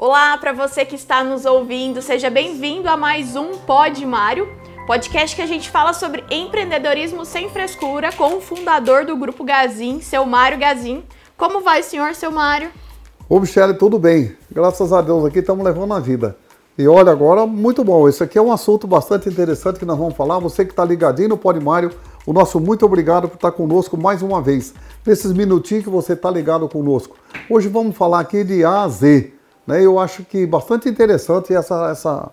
Olá 0.00 0.38
para 0.38 0.52
você 0.52 0.84
que 0.84 0.94
está 0.94 1.24
nos 1.24 1.44
ouvindo, 1.44 2.00
seja 2.00 2.30
bem-vindo 2.30 2.88
a 2.88 2.96
mais 2.96 3.34
um 3.34 3.58
Pod 3.58 4.06
Mário, 4.06 4.46
podcast 4.86 5.34
que 5.34 5.42
a 5.42 5.46
gente 5.46 5.68
fala 5.68 5.92
sobre 5.92 6.22
empreendedorismo 6.30 7.24
sem 7.24 7.50
frescura 7.50 8.12
com 8.12 8.36
o 8.36 8.40
fundador 8.40 9.04
do 9.04 9.16
Grupo 9.16 9.42
Gazin, 9.42 10.00
seu 10.00 10.24
Mário 10.24 10.56
Gazin. 10.56 11.02
Como 11.36 11.62
vai, 11.62 11.82
senhor, 11.82 12.14
seu 12.14 12.30
Mário? 12.30 12.70
Ô, 13.28 13.40
Michele, 13.40 13.74
tudo 13.74 13.98
bem. 13.98 14.36
Graças 14.48 14.92
a 14.92 15.02
Deus 15.02 15.24
aqui 15.24 15.40
estamos 15.40 15.64
levando 15.64 15.92
a 15.92 15.98
vida. 15.98 16.36
E 16.78 16.86
olha, 16.86 17.10
agora, 17.10 17.44
muito 17.44 17.82
bom. 17.82 18.08
Esse 18.08 18.22
aqui 18.22 18.38
é 18.38 18.40
um 18.40 18.52
assunto 18.52 18.86
bastante 18.86 19.28
interessante 19.28 19.80
que 19.80 19.84
nós 19.84 19.98
vamos 19.98 20.14
falar. 20.14 20.38
Você 20.38 20.64
que 20.64 20.70
está 20.70 20.84
ligadinho 20.84 21.30
no 21.30 21.36
Pod 21.36 21.58
Mário, 21.58 21.90
o 22.24 22.32
nosso 22.32 22.60
muito 22.60 22.86
obrigado 22.86 23.28
por 23.28 23.34
estar 23.34 23.50
conosco 23.50 23.96
mais 23.96 24.22
uma 24.22 24.40
vez, 24.40 24.72
nesses 25.04 25.32
minutinhos 25.32 25.82
que 25.82 25.90
você 25.90 26.12
está 26.12 26.30
ligado 26.30 26.68
conosco. 26.68 27.16
Hoje 27.50 27.66
vamos 27.66 27.96
falar 27.96 28.20
aqui 28.20 28.44
de 28.44 28.64
A 28.64 28.82
a 28.82 28.88
Z. 28.88 29.37
Né? 29.68 29.84
Eu 29.84 29.98
acho 29.98 30.24
que 30.24 30.46
bastante 30.46 30.88
interessante 30.88 31.54
essa, 31.54 31.90
essa, 31.90 32.32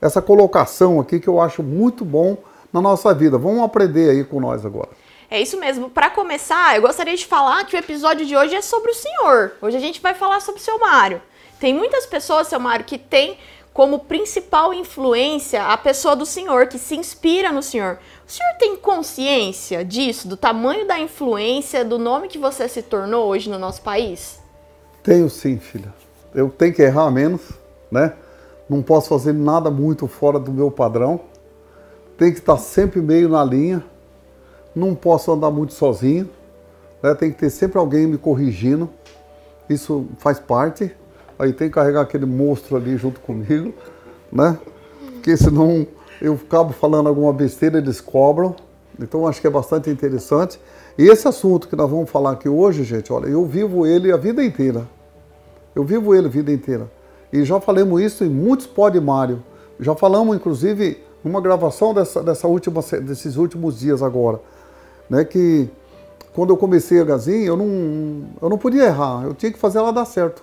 essa 0.00 0.22
colocação 0.22 1.00
aqui 1.00 1.18
que 1.18 1.26
eu 1.26 1.40
acho 1.40 1.60
muito 1.60 2.04
bom 2.04 2.36
na 2.72 2.80
nossa 2.80 3.12
vida. 3.12 3.36
Vamos 3.36 3.64
aprender 3.64 4.08
aí 4.08 4.22
com 4.22 4.38
nós 4.38 4.64
agora. 4.64 4.90
É 5.28 5.42
isso 5.42 5.58
mesmo. 5.58 5.90
Para 5.90 6.10
começar, 6.10 6.76
eu 6.76 6.82
gostaria 6.82 7.16
de 7.16 7.26
falar 7.26 7.64
que 7.64 7.74
o 7.74 7.78
episódio 7.78 8.24
de 8.24 8.36
hoje 8.36 8.54
é 8.54 8.62
sobre 8.62 8.92
o 8.92 8.94
senhor. 8.94 9.54
Hoje 9.60 9.76
a 9.76 9.80
gente 9.80 10.00
vai 10.00 10.14
falar 10.14 10.40
sobre 10.40 10.60
o 10.60 10.64
seu 10.64 10.78
Mário. 10.78 11.20
Tem 11.58 11.74
muitas 11.74 12.06
pessoas, 12.06 12.46
seu 12.46 12.60
Mário, 12.60 12.84
que 12.84 12.98
tem 12.98 13.36
como 13.72 13.98
principal 13.98 14.72
influência 14.72 15.64
a 15.64 15.76
pessoa 15.76 16.14
do 16.14 16.24
senhor, 16.24 16.68
que 16.68 16.78
se 16.78 16.94
inspira 16.94 17.50
no 17.50 17.62
senhor. 17.64 17.98
O 18.24 18.30
senhor 18.30 18.54
tem 18.60 18.76
consciência 18.76 19.84
disso, 19.84 20.28
do 20.28 20.36
tamanho 20.36 20.86
da 20.86 21.00
influência, 21.00 21.84
do 21.84 21.98
nome 21.98 22.28
que 22.28 22.38
você 22.38 22.68
se 22.68 22.80
tornou 22.80 23.26
hoje 23.26 23.50
no 23.50 23.58
nosso 23.58 23.82
país? 23.82 24.40
Tenho 25.02 25.28
sim, 25.28 25.58
filha 25.58 25.92
eu 26.36 26.50
tenho 26.50 26.74
que 26.74 26.82
errar 26.82 27.10
menos, 27.10 27.40
né? 27.90 28.12
Não 28.68 28.82
posso 28.82 29.08
fazer 29.08 29.32
nada 29.32 29.70
muito 29.70 30.06
fora 30.06 30.38
do 30.38 30.52
meu 30.52 30.70
padrão. 30.70 31.18
Tem 32.18 32.30
que 32.30 32.38
estar 32.38 32.58
sempre 32.58 33.00
meio 33.00 33.26
na 33.26 33.42
linha. 33.42 33.82
Não 34.74 34.94
posso 34.94 35.32
andar 35.32 35.50
muito 35.50 35.72
sozinho. 35.72 36.28
Né? 37.02 37.14
Tem 37.14 37.32
que 37.32 37.38
ter 37.38 37.48
sempre 37.48 37.78
alguém 37.78 38.06
me 38.06 38.18
corrigindo. 38.18 38.90
Isso 39.68 40.06
faz 40.18 40.38
parte. 40.38 40.94
Aí 41.38 41.54
tem 41.54 41.68
que 41.68 41.74
carregar 41.74 42.02
aquele 42.02 42.26
monstro 42.26 42.76
ali 42.76 42.96
junto 42.96 43.20
comigo, 43.20 43.72
né? 44.32 44.58
Porque 45.12 45.36
senão 45.36 45.86
eu 46.20 46.34
acabo 46.34 46.72
falando 46.72 47.08
alguma 47.08 47.32
besteira, 47.32 47.78
eles 47.78 48.00
cobram. 48.00 48.56
Então 48.98 49.26
acho 49.26 49.40
que 49.40 49.46
é 49.46 49.50
bastante 49.50 49.90
interessante. 49.90 50.58
E 50.98 51.08
esse 51.08 51.28
assunto 51.28 51.68
que 51.68 51.76
nós 51.76 51.90
vamos 51.90 52.10
falar 52.10 52.32
aqui 52.32 52.48
hoje, 52.48 52.84
gente, 52.84 53.12
olha, 53.12 53.26
eu 53.26 53.44
vivo 53.44 53.86
ele 53.86 54.10
a 54.12 54.16
vida 54.16 54.42
inteira. 54.42 54.86
Eu 55.76 55.84
vivo 55.84 56.14
ele 56.14 56.26
a 56.26 56.30
vida 56.30 56.50
inteira. 56.50 56.90
E 57.30 57.44
já 57.44 57.60
falamos 57.60 58.00
isso 58.00 58.24
em 58.24 58.30
muitos 58.30 58.66
Mário. 59.02 59.44
Já 59.78 59.94
falamos, 59.94 60.34
inclusive, 60.34 60.98
numa 61.22 61.38
gravação 61.38 61.92
dessa, 61.92 62.22
dessa 62.22 62.48
última, 62.48 62.80
desses 62.80 63.36
últimos 63.36 63.78
dias 63.78 64.02
agora. 64.02 64.40
Né, 65.10 65.22
que 65.22 65.68
quando 66.34 66.50
eu 66.50 66.56
comecei 66.56 66.98
a 66.98 67.04
Gazin, 67.04 67.44
eu 67.44 67.58
não, 67.58 68.24
eu 68.40 68.48
não 68.48 68.56
podia 68.56 68.84
errar, 68.84 69.24
eu 69.24 69.34
tinha 69.34 69.52
que 69.52 69.58
fazer 69.58 69.78
ela 69.78 69.92
dar 69.92 70.06
certo. 70.06 70.42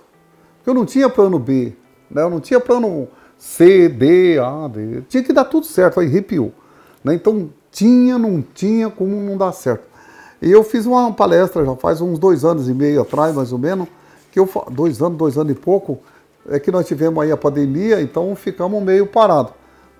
Porque 0.58 0.70
eu 0.70 0.74
não 0.74 0.86
tinha 0.86 1.08
plano 1.08 1.38
B, 1.38 1.74
né, 2.08 2.22
eu 2.22 2.30
não 2.30 2.40
tinha 2.40 2.60
plano 2.60 3.08
C, 3.36 3.88
D, 3.88 4.38
A, 4.38 4.68
D. 4.68 5.02
Tinha 5.08 5.22
que 5.22 5.32
dar 5.32 5.44
tudo 5.44 5.66
certo, 5.66 5.98
aí 5.98 6.06
arrepiou. 6.06 6.52
Né, 7.02 7.14
então, 7.14 7.50
tinha, 7.72 8.16
não 8.16 8.40
tinha 8.40 8.88
como 8.88 9.20
não 9.20 9.36
dar 9.36 9.52
certo. 9.52 9.88
E 10.40 10.50
eu 10.50 10.62
fiz 10.62 10.86
uma 10.86 11.12
palestra 11.12 11.64
já 11.64 11.74
faz 11.74 12.00
uns 12.00 12.20
dois 12.20 12.44
anos 12.44 12.68
e 12.68 12.72
meio 12.72 13.02
atrás, 13.02 13.34
mais 13.34 13.52
ou 13.52 13.58
menos, 13.58 13.88
que 14.34 14.40
eu, 14.40 14.50
dois 14.68 15.00
anos, 15.00 15.16
dois 15.16 15.38
anos 15.38 15.52
e 15.52 15.54
pouco, 15.54 16.00
é 16.50 16.58
que 16.58 16.72
nós 16.72 16.88
tivemos 16.88 17.22
aí 17.22 17.30
a 17.30 17.36
pandemia, 17.36 18.00
então 18.00 18.34
ficamos 18.34 18.82
meio 18.82 19.06
parados. 19.06 19.52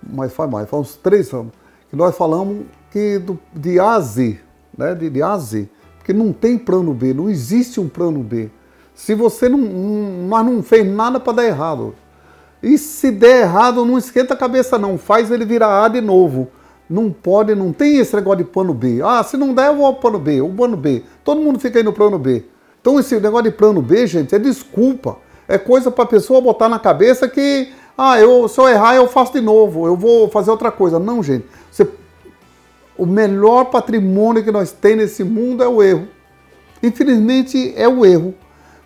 Mas 0.02 0.32
faz 0.32 0.50
mais, 0.50 0.68
faz 0.68 0.82
uns 0.82 0.96
três 0.96 1.32
anos. 1.32 1.52
Que 1.88 1.94
nós 1.94 2.16
falamos 2.16 2.66
que 2.90 3.20
do, 3.20 3.38
de 3.54 3.76
Z, 4.02 4.40
né? 4.76 4.92
De, 4.92 5.08
de 5.08 5.20
Z. 5.38 5.68
Porque 5.98 6.12
não 6.12 6.32
tem 6.32 6.58
plano 6.58 6.92
B, 6.92 7.14
não 7.14 7.30
existe 7.30 7.78
um 7.78 7.88
plano 7.88 8.24
B. 8.24 8.50
Se 8.92 9.14
você 9.14 9.48
não, 9.48 9.56
não 9.56 10.26
mas 10.28 10.44
não 10.44 10.64
fez 10.64 10.84
nada 10.84 11.20
para 11.20 11.34
dar 11.34 11.44
errado. 11.44 11.94
E 12.60 12.76
se 12.76 13.12
der 13.12 13.42
errado, 13.42 13.84
não 13.84 13.96
esquenta 13.96 14.34
a 14.34 14.36
cabeça 14.36 14.76
não, 14.76 14.98
faz 14.98 15.30
ele 15.30 15.44
virar 15.44 15.84
A 15.84 15.86
de 15.86 16.00
novo. 16.00 16.48
Não 16.90 17.08
pode, 17.08 17.54
não 17.54 17.72
tem 17.72 17.98
esse 17.98 18.16
negócio 18.16 18.38
de 18.38 18.50
plano 18.50 18.74
B. 18.74 19.00
Ah, 19.00 19.22
se 19.22 19.36
não 19.36 19.54
der, 19.54 19.68
eu 19.68 19.76
vou 19.76 19.86
ao 19.86 19.94
plano 19.94 20.18
B, 20.18 20.40
o 20.40 20.48
plano 20.48 20.76
B. 20.76 21.04
Todo 21.22 21.40
mundo 21.40 21.60
fica 21.60 21.78
aí 21.78 21.84
no 21.84 21.92
plano 21.92 22.18
B. 22.18 22.44
Então 22.84 23.00
esse 23.00 23.18
negócio 23.18 23.44
de 23.44 23.50
plano 23.50 23.80
B, 23.80 24.06
gente, 24.06 24.34
é 24.34 24.38
desculpa. 24.38 25.16
É 25.48 25.56
coisa 25.56 25.90
para 25.90 26.04
a 26.04 26.06
pessoa 26.06 26.38
botar 26.42 26.68
na 26.68 26.78
cabeça 26.78 27.26
que, 27.26 27.72
ah, 27.96 28.20
eu, 28.20 28.46
se 28.46 28.60
eu 28.60 28.68
errar 28.68 28.94
eu 28.94 29.08
faço 29.08 29.32
de 29.32 29.40
novo, 29.40 29.86
eu 29.86 29.96
vou 29.96 30.28
fazer 30.28 30.50
outra 30.50 30.70
coisa. 30.70 30.98
Não, 30.98 31.22
gente. 31.22 31.46
Você, 31.72 31.88
o 32.98 33.06
melhor 33.06 33.70
patrimônio 33.70 34.44
que 34.44 34.52
nós 34.52 34.70
temos 34.70 34.98
nesse 34.98 35.24
mundo 35.24 35.62
é 35.62 35.66
o 35.66 35.82
erro. 35.82 36.06
Infelizmente 36.82 37.72
é 37.74 37.88
o 37.88 38.04
erro. 38.04 38.34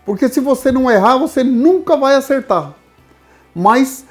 Porque 0.07 0.29
se 0.29 0.39
você 0.39 0.71
não 0.71 0.89
errar, 0.89 1.19
você 1.19 1.43
nunca 1.43 1.97
vai 1.97 2.15
acertar. 2.15 2.75
Mas 3.53 4.05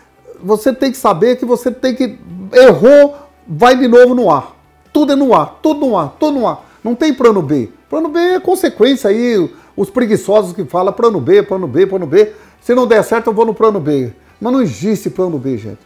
você 0.44 0.74
tem 0.74 0.92
que 0.92 0.98
saber 0.98 1.38
que 1.38 1.46
você 1.46 1.72
tem 1.72 1.96
que. 1.96 2.20
Errou, 2.52 3.16
vai 3.48 3.78
de 3.78 3.88
novo 3.88 4.14
no 4.14 4.30
ar. 4.30 4.54
Tudo 4.92 5.14
é 5.14 5.16
no 5.16 5.34
ar, 5.34 5.60
tudo 5.62 5.80
no 5.80 5.98
ar, 5.98 6.18
tudo 6.20 6.40
no 6.40 6.46
ar. 6.46 6.66
Não 6.84 6.94
tem 6.94 7.14
plano 7.14 7.42
B. 7.42 7.70
Plano 7.90 8.10
B 8.10 8.20
é 8.20 8.40
consequência 8.42 9.10
aí 9.10 9.50
os 9.78 9.92
preguiçosos 9.92 10.54
que 10.54 10.66
falam 10.66 10.92
plano 10.92 11.22
B, 11.22 11.44
plano 11.44 11.68
B, 11.68 11.86
plano 11.86 12.08
B. 12.08 12.34
Se 12.60 12.74
não 12.74 12.88
der 12.88 13.04
certo, 13.04 13.28
eu 13.28 13.34
vou 13.34 13.46
no 13.46 13.54
plano 13.54 13.80
B. 13.80 14.12
Mas 14.42 14.52
não 14.52 14.62
existe 14.62 15.12
plano 15.12 15.38
B, 15.38 15.56
gente. 15.56 15.80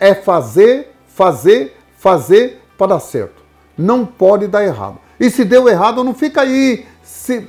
É 0.00 0.14
fazer, 0.14 0.92
fazer, 1.06 1.76
fazer 1.96 2.60
para 2.76 2.88
dar 2.88 3.00
certo. 3.00 3.42
Não 3.78 4.04
pode 4.04 4.48
dar 4.48 4.64
errado. 4.64 4.98
E 5.18 5.30
se 5.30 5.44
deu 5.44 5.68
errado, 5.68 6.02
não 6.02 6.12
fica 6.12 6.42
aí 6.42 6.84
se 7.02 7.48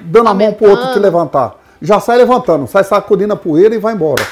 dando 0.00 0.30
a 0.30 0.34
mão 0.34 0.54
pro 0.54 0.70
outro 0.70 0.92
te 0.94 0.98
levantar. 0.98 1.60
Já 1.80 2.00
sai 2.00 2.16
levantando, 2.16 2.66
sai 2.66 2.82
sacudindo 2.82 3.34
a 3.34 3.36
poeira 3.36 3.74
e 3.74 3.78
vai 3.78 3.94
embora. 3.94 4.24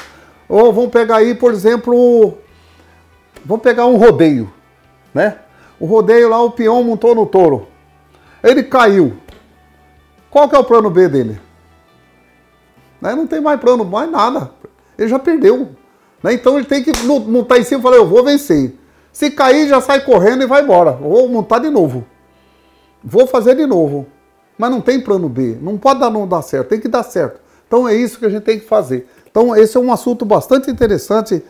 Ou 0.49 0.73
vamos 0.73 0.89
pegar 0.89 1.17
aí, 1.17 1.35
por 1.35 1.51
exemplo, 1.51 2.37
vamos 3.45 3.61
pegar 3.61 3.85
um 3.85 3.97
rodeio, 3.97 4.51
né? 5.13 5.37
O 5.79 5.85
rodeio 5.85 6.29
lá, 6.29 6.41
o 6.41 6.51
peão 6.51 6.83
montou 6.83 7.13
no 7.13 7.25
touro. 7.25 7.67
Ele 8.43 8.63
caiu. 8.63 9.17
Qual 10.31 10.47
que 10.47 10.55
é 10.55 10.59
o 10.59 10.63
plano 10.63 10.89
B 10.89 11.09
dele? 11.09 11.39
Né? 13.01 13.13
Não 13.13 13.27
tem 13.27 13.41
mais 13.41 13.59
plano, 13.59 13.83
mais 13.83 14.09
nada. 14.09 14.51
Ele 14.97 15.09
já 15.09 15.19
perdeu. 15.19 15.69
Né? 16.23 16.33
Então 16.33 16.57
ele 16.57 16.65
tem 16.65 16.81
que 16.81 16.91
montar 17.03 17.59
em 17.59 17.63
cima 17.63 17.81
e 17.81 17.83
falar, 17.83 17.97
eu 17.97 18.07
vou 18.07 18.23
vencer. 18.23 18.73
Se 19.11 19.29
cair, 19.29 19.67
já 19.67 19.81
sai 19.81 20.05
correndo 20.05 20.43
e 20.43 20.47
vai 20.47 20.63
embora. 20.63 20.93
Vou 20.93 21.27
montar 21.27 21.59
de 21.59 21.69
novo. 21.69 22.05
Vou 23.03 23.27
fazer 23.27 23.55
de 23.55 23.65
novo. 23.65 24.07
Mas 24.57 24.71
não 24.71 24.79
tem 24.79 25.01
plano 25.01 25.27
B. 25.27 25.57
Não 25.61 25.77
pode 25.77 25.99
dar, 25.99 26.09
não 26.09 26.25
dar 26.25 26.41
certo. 26.41 26.69
Tem 26.69 26.79
que 26.79 26.87
dar 26.87 27.03
certo. 27.03 27.41
Então 27.67 27.87
é 27.87 27.93
isso 27.93 28.17
que 28.17 28.25
a 28.25 28.29
gente 28.29 28.43
tem 28.43 28.57
que 28.57 28.65
fazer. 28.65 29.09
Então 29.29 29.53
esse 29.53 29.75
é 29.75 29.79
um 29.79 29.91
assunto 29.91 30.23
bastante 30.23 30.71
interessante. 30.71 31.43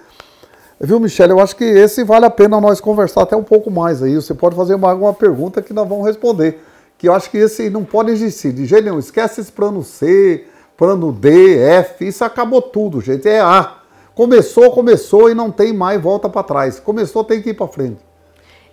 Viu, 0.79 0.99
Michele? 0.99 1.33
Eu 1.33 1.39
acho 1.39 1.55
que 1.55 1.63
esse 1.63 2.03
vale 2.03 2.25
a 2.25 2.29
pena 2.31 2.59
nós 2.59 2.81
conversar 2.81 3.21
até 3.21 3.35
um 3.35 3.43
pouco 3.43 3.69
mais 3.69 4.01
aí. 4.01 4.15
Você 4.15 4.33
pode 4.33 4.55
fazer 4.55 4.73
alguma 4.73 5.13
pergunta 5.13 5.61
que 5.61 5.71
nós 5.71 5.87
vamos 5.87 6.07
responder 6.07 6.59
que 7.01 7.09
eu 7.09 7.15
acho 7.15 7.31
que 7.31 7.37
esse 7.39 7.67
não 7.67 7.83
pode 7.83 8.11
existir. 8.11 8.53
De 8.53 8.63
jeito 8.67 8.83
nenhum. 8.83 8.99
Esquece 8.99 9.41
esse 9.41 9.51
plano 9.51 9.81
C, 9.83 10.45
plano 10.77 11.11
D, 11.11 11.57
F. 11.57 12.07
Isso 12.07 12.23
acabou 12.23 12.61
tudo, 12.61 13.01
gente. 13.01 13.27
É 13.27 13.39
A. 13.39 13.77
Começou, 14.13 14.69
começou 14.71 15.27
e 15.27 15.33
não 15.33 15.49
tem 15.49 15.73
mais 15.73 15.99
volta 15.99 16.29
para 16.29 16.43
trás. 16.43 16.79
Começou, 16.79 17.23
tem 17.23 17.41
que 17.41 17.49
ir 17.49 17.53
para 17.55 17.67
frente. 17.67 17.97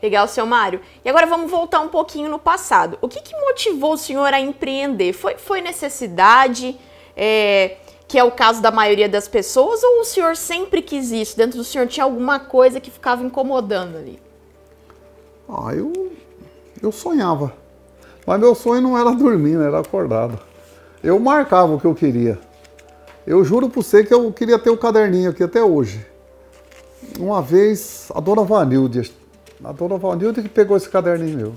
Legal, 0.03 0.29
seu 0.29 0.45
Mário. 0.45 0.79
E 1.03 1.09
agora 1.09 1.27
vamos 1.27 1.51
voltar 1.51 1.81
um 1.81 1.89
pouquinho 1.89 2.29
no 2.29 2.39
passado. 2.39 2.99
O 3.01 3.09
que, 3.09 3.23
que 3.23 3.35
motivou 3.35 3.95
o 3.95 3.97
senhor 3.97 4.35
a 4.35 4.39
empreender? 4.39 5.15
Foi, 5.15 5.39
foi 5.39 5.63
necessidade, 5.63 6.79
é, 7.17 7.79
que 8.07 8.19
é 8.19 8.25
o 8.25 8.31
caso 8.31 8.61
da 8.61 8.71
maioria 8.71 9.09
das 9.09 9.27
pessoas, 9.27 9.83
ou 9.83 10.01
o 10.01 10.05
senhor 10.05 10.37
sempre 10.37 10.83
quis 10.83 11.11
isso? 11.11 11.35
Dentro 11.35 11.57
do 11.57 11.65
senhor 11.65 11.87
tinha 11.87 12.05
alguma 12.05 12.39
coisa 12.39 12.79
que 12.79 12.91
ficava 12.91 13.25
incomodando 13.25 13.97
ali? 13.97 14.21
Ah, 15.49 15.75
eu, 15.75 16.13
eu 16.83 16.93
sonhava. 16.93 17.67
Mas 18.29 18.39
meu 18.39 18.55
sonho 18.55 18.83
não 18.83 18.99
era 18.99 19.11
dormir, 19.17 19.57
né? 19.57 19.65
era 19.69 19.81
acordado. 19.81 20.39
Eu 21.03 21.19
marcava 21.19 21.73
o 21.73 21.81
que 21.81 21.87
eu 21.87 21.95
queria. 21.95 22.39
Eu 23.27 23.43
juro 23.43 23.71
por 23.71 23.83
você 23.83 24.05
que 24.05 24.13
eu 24.13 24.31
queria 24.31 24.59
ter 24.59 24.69
o 24.69 24.75
um 24.75 24.77
caderninho 24.77 25.31
aqui 25.31 25.43
até 25.43 25.63
hoje. 25.63 26.07
Uma 27.19 27.41
vez, 27.41 28.11
a 28.15 28.21
dona 28.21 28.43
Vanilde, 28.43 29.11
a 29.65 29.73
dona 29.73 29.97
Vanilde 29.97 30.43
que 30.43 30.49
pegou 30.49 30.77
esse 30.77 30.91
caderninho 30.91 31.39
meu. 31.39 31.55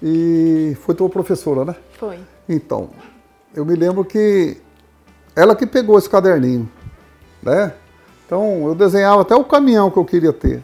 E 0.00 0.76
foi 0.82 0.94
tua 0.94 1.08
professora, 1.08 1.64
né? 1.64 1.74
Foi. 1.98 2.20
Então, 2.48 2.90
eu 3.52 3.64
me 3.64 3.74
lembro 3.74 4.04
que 4.04 4.58
ela 5.34 5.56
que 5.56 5.66
pegou 5.66 5.98
esse 5.98 6.08
caderninho, 6.08 6.70
né? 7.42 7.74
Então, 8.24 8.68
eu 8.68 8.76
desenhava 8.76 9.22
até 9.22 9.34
o 9.34 9.44
caminhão 9.44 9.90
que 9.90 9.96
eu 9.96 10.04
queria 10.04 10.32
ter. 10.32 10.62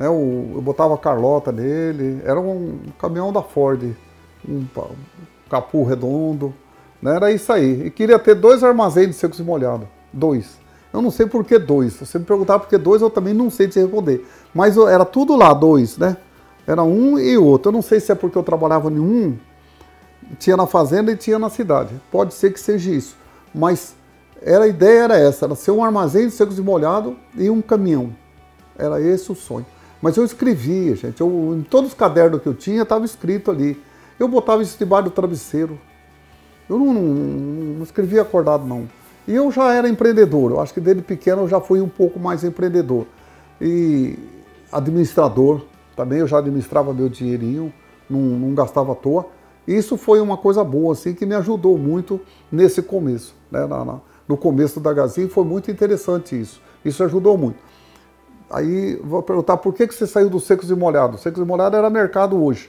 Né, 0.00 0.08
o, 0.08 0.52
eu 0.54 0.62
botava 0.62 0.94
a 0.94 0.98
Carlota 0.98 1.52
nele, 1.52 2.22
era 2.24 2.40
um 2.40 2.78
caminhão 2.98 3.30
da 3.30 3.42
Ford, 3.42 3.94
um, 4.48 4.64
capô 5.50 5.84
redondo. 5.84 6.54
Né? 7.02 7.16
Era 7.16 7.30
isso 7.30 7.52
aí. 7.52 7.84
E 7.84 7.90
queria 7.90 8.18
ter 8.18 8.34
dois 8.34 8.64
armazéns 8.64 9.08
de 9.08 9.12
secos 9.12 9.38
e 9.38 9.42
molhados. 9.42 9.86
Dois. 10.10 10.58
Eu 10.90 11.02
não 11.02 11.10
sei 11.10 11.26
por 11.26 11.44
que 11.44 11.58
dois. 11.58 11.92
Se 11.92 12.06
você 12.06 12.18
me 12.18 12.24
perguntar 12.24 12.58
por 12.58 12.66
que 12.66 12.78
dois, 12.78 13.02
eu 13.02 13.10
também 13.10 13.34
não 13.34 13.50
sei 13.50 13.68
te 13.68 13.78
responder. 13.78 14.26
Mas 14.54 14.78
era 14.78 15.04
tudo 15.04 15.36
lá, 15.36 15.52
dois, 15.52 15.98
né? 15.98 16.16
Era 16.66 16.82
um 16.82 17.18
e 17.18 17.36
outro. 17.36 17.68
Eu 17.68 17.74
não 17.74 17.82
sei 17.82 18.00
se 18.00 18.10
é 18.10 18.14
porque 18.14 18.38
eu 18.38 18.42
trabalhava 18.42 18.90
em 18.90 18.98
um, 18.98 19.36
tinha 20.38 20.56
na 20.56 20.66
fazenda 20.66 21.12
e 21.12 21.16
tinha 21.16 21.38
na 21.38 21.50
cidade. 21.50 21.94
Pode 22.10 22.32
ser 22.32 22.54
que 22.54 22.58
seja 22.58 22.90
isso. 22.90 23.14
Mas 23.54 23.94
era, 24.40 24.64
a 24.64 24.68
ideia 24.68 25.02
era 25.02 25.18
essa, 25.18 25.44
era 25.44 25.54
ser 25.54 25.72
um 25.72 25.84
armazém 25.84 26.26
de 26.26 26.32
secos 26.32 26.58
e 26.58 26.62
molhados 26.62 27.12
e 27.36 27.50
um 27.50 27.60
caminhão. 27.60 28.16
Era 28.78 28.98
esse 28.98 29.30
o 29.30 29.34
sonho. 29.34 29.66
Mas 30.00 30.16
eu 30.16 30.24
escrevia, 30.24 30.96
gente. 30.96 31.20
Eu, 31.20 31.54
em 31.56 31.62
todos 31.62 31.90
os 31.90 31.94
cadernos 31.94 32.40
que 32.40 32.46
eu 32.46 32.54
tinha, 32.54 32.82
estava 32.82 33.04
escrito 33.04 33.50
ali. 33.50 33.80
Eu 34.18 34.28
botava 34.28 34.62
isso 34.62 34.78
debaixo 34.78 35.04
do 35.04 35.10
travesseiro. 35.10 35.78
Eu 36.68 36.78
não, 36.78 36.92
não, 36.94 37.02
não 37.02 37.82
escrevia 37.82 38.22
acordado, 38.22 38.66
não. 38.66 38.88
E 39.26 39.34
eu 39.34 39.50
já 39.50 39.72
era 39.72 39.88
empreendedor. 39.88 40.52
Eu 40.52 40.60
acho 40.60 40.72
que 40.72 40.80
desde 40.80 41.02
pequeno 41.02 41.42
eu 41.42 41.48
já 41.48 41.60
fui 41.60 41.80
um 41.80 41.88
pouco 41.88 42.18
mais 42.18 42.44
empreendedor. 42.44 43.06
E 43.60 44.18
administrador 44.72 45.62
também. 45.96 46.20
Eu 46.20 46.26
já 46.26 46.38
administrava 46.38 46.92
meu 46.94 47.08
dinheirinho, 47.08 47.72
não, 48.08 48.20
não 48.20 48.54
gastava 48.54 48.92
à 48.92 48.94
toa. 48.94 49.26
Isso 49.66 49.96
foi 49.96 50.20
uma 50.20 50.36
coisa 50.36 50.64
boa, 50.64 50.92
assim, 50.94 51.14
que 51.14 51.26
me 51.26 51.34
ajudou 51.34 51.76
muito 51.78 52.20
nesse 52.50 52.82
começo. 52.82 53.34
Né? 53.50 53.66
Na, 53.66 53.84
na, 53.84 54.00
no 54.26 54.36
começo 54.36 54.80
da 54.80 54.92
Gazin 54.92 55.28
foi 55.28 55.44
muito 55.44 55.70
interessante 55.70 56.40
isso. 56.40 56.60
Isso 56.84 57.04
ajudou 57.04 57.36
muito. 57.36 57.58
Aí 58.50 58.96
vou 58.96 59.22
perguntar 59.22 59.58
por 59.58 59.72
que, 59.72 59.86
que 59.86 59.94
você 59.94 60.08
saiu 60.08 60.28
do 60.28 60.40
Secos 60.40 60.70
e 60.70 60.74
Molhados? 60.74 61.20
Secos 61.20 61.40
e 61.40 61.44
Molhados 61.44 61.78
era 61.78 61.88
mercado 61.88 62.42
hoje. 62.42 62.68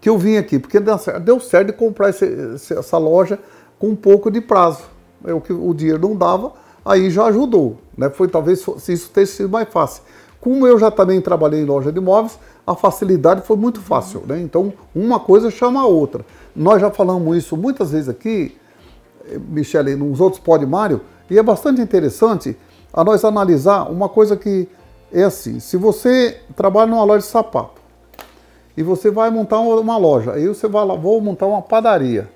Que 0.00 0.08
eu 0.08 0.18
vim 0.18 0.36
aqui, 0.36 0.58
porque 0.58 0.78
deu 0.78 1.40
certo 1.40 1.68
de 1.68 1.72
comprar 1.72 2.10
esse, 2.10 2.26
essa 2.74 2.98
loja 2.98 3.38
com 3.78 3.88
um 3.88 3.96
pouco 3.96 4.30
de 4.30 4.40
prazo. 4.40 4.82
É 5.24 5.32
o 5.32 5.40
que 5.40 5.52
o 5.52 5.72
dinheiro 5.72 6.00
não 6.00 6.14
dava, 6.14 6.52
aí 6.84 7.08
já 7.08 7.24
ajudou. 7.26 7.78
Né? 7.96 8.10
Foi 8.10 8.28
talvez 8.28 8.64
se 8.78 8.92
isso 8.92 9.10
tenha 9.10 9.26
sido 9.26 9.48
mais 9.48 9.68
fácil. 9.68 10.02
Como 10.40 10.66
eu 10.66 10.78
já 10.78 10.90
também 10.90 11.20
trabalhei 11.20 11.62
em 11.62 11.64
loja 11.64 11.90
de 11.90 11.98
imóveis, 11.98 12.38
a 12.66 12.74
facilidade 12.74 13.46
foi 13.46 13.56
muito 13.56 13.80
fácil. 13.80 14.24
Né? 14.26 14.40
Então, 14.40 14.74
uma 14.94 15.20
coisa 15.20 15.50
chama 15.50 15.80
a 15.80 15.86
outra. 15.86 16.26
Nós 16.54 16.80
já 16.80 16.90
falamos 16.90 17.36
isso 17.36 17.56
muitas 17.56 17.92
vezes 17.92 18.08
aqui, 18.08 18.58
eh, 19.24 19.38
Michele, 19.38 19.94
nos 19.96 20.20
outros 20.20 20.42
pod 20.42 20.66
Mário, 20.66 21.00
e 21.30 21.38
é 21.38 21.42
bastante 21.42 21.80
interessante 21.80 22.56
a 22.92 23.02
nós 23.02 23.24
analisar 23.24 23.90
uma 23.90 24.08
coisa 24.08 24.36
que 24.36 24.68
é 25.12 25.22
assim: 25.22 25.60
se 25.60 25.76
você 25.76 26.40
trabalha 26.54 26.90
numa 26.90 27.04
loja 27.04 27.20
de 27.20 27.30
sapato 27.30 27.80
e 28.76 28.82
você 28.82 29.10
vai 29.10 29.30
montar 29.30 29.60
uma 29.60 29.96
loja, 29.96 30.32
aí 30.32 30.46
você 30.46 30.68
vai 30.68 30.84
lá, 30.84 30.94
vou 30.94 31.20
montar 31.20 31.46
uma 31.46 31.62
padaria. 31.62 32.28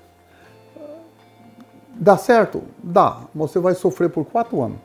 Dá 1.99 2.15
certo? 2.15 2.63
Dá. 2.81 3.21
Você 3.33 3.59
vai 3.59 3.73
sofrer 3.73 4.09
por 4.09 4.23
quatro 4.25 4.61
anos. 4.61 4.77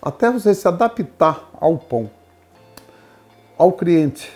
Até 0.00 0.30
você 0.30 0.54
se 0.54 0.66
adaptar 0.66 1.50
ao 1.60 1.76
pão, 1.76 2.08
ao 3.58 3.72
cliente. 3.72 4.32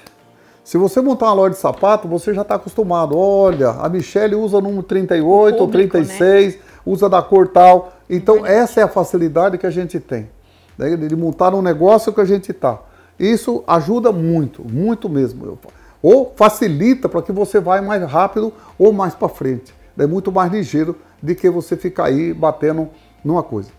Se 0.65 0.77
você 0.77 1.01
montar 1.01 1.27
uma 1.27 1.35
loja 1.35 1.55
de 1.55 1.61
sapato, 1.61 2.07
você 2.07 2.35
já 2.35 2.43
está 2.43 2.57
acostumado. 2.57 3.17
Olha, 3.17 3.71
a 3.71 3.89
Michelle 3.89 4.35
usa 4.35 4.61
número 4.61 4.83
38 4.83 5.57
público, 5.57 5.63
ou 5.63 5.69
36, 5.69 6.55
né? 6.55 6.61
usa 6.85 7.09
da 7.09 7.23
cor 7.23 7.49
tal. 7.49 7.93
Então, 8.15 8.45
essa 8.45 8.81
é 8.81 8.83
a 8.83 8.89
facilidade 8.89 9.57
que 9.57 9.67
a 9.67 9.71
gente 9.71 9.99
tem, 9.99 10.29
né? 10.77 10.95
de 10.95 11.17
montar 11.17 11.55
um 11.55 11.63
negócio 11.63 12.13
que 12.13 12.21
a 12.21 12.27
gente 12.27 12.51
está. 12.51 12.79
Isso 13.19 13.65
ajuda 13.67 14.13
muito, 14.13 14.63
muito 14.71 15.09
mesmo. 15.09 15.59
Ou 16.03 16.31
facilita 16.37 17.09
para 17.09 17.23
que 17.23 17.33
você 17.33 17.59
vá 17.59 17.81
mais 17.81 18.03
rápido 18.03 18.53
ou 18.79 18.93
mais 18.93 19.15
para 19.15 19.31
frente. 19.31 19.75
É 19.97 20.07
muito 20.07 20.31
mais 20.31 20.53
ligeiro 20.53 20.95
do 21.23 21.35
que 21.35 21.49
você 21.49 21.75
ficar 21.75 22.05
aí 22.05 22.35
batendo 22.35 22.91
numa 23.25 23.43
coisa. 23.43 23.71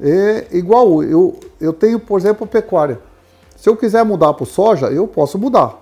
É 0.00 0.48
igual, 0.50 1.04
eu, 1.04 1.38
eu 1.60 1.72
tenho, 1.72 2.00
por 2.00 2.18
exemplo, 2.18 2.44
pecuária. 2.44 2.98
Se 3.54 3.68
eu 3.68 3.76
quiser 3.76 4.04
mudar 4.04 4.34
para 4.34 4.46
soja, 4.46 4.86
eu 4.86 5.06
posso 5.06 5.38
mudar. 5.38 5.80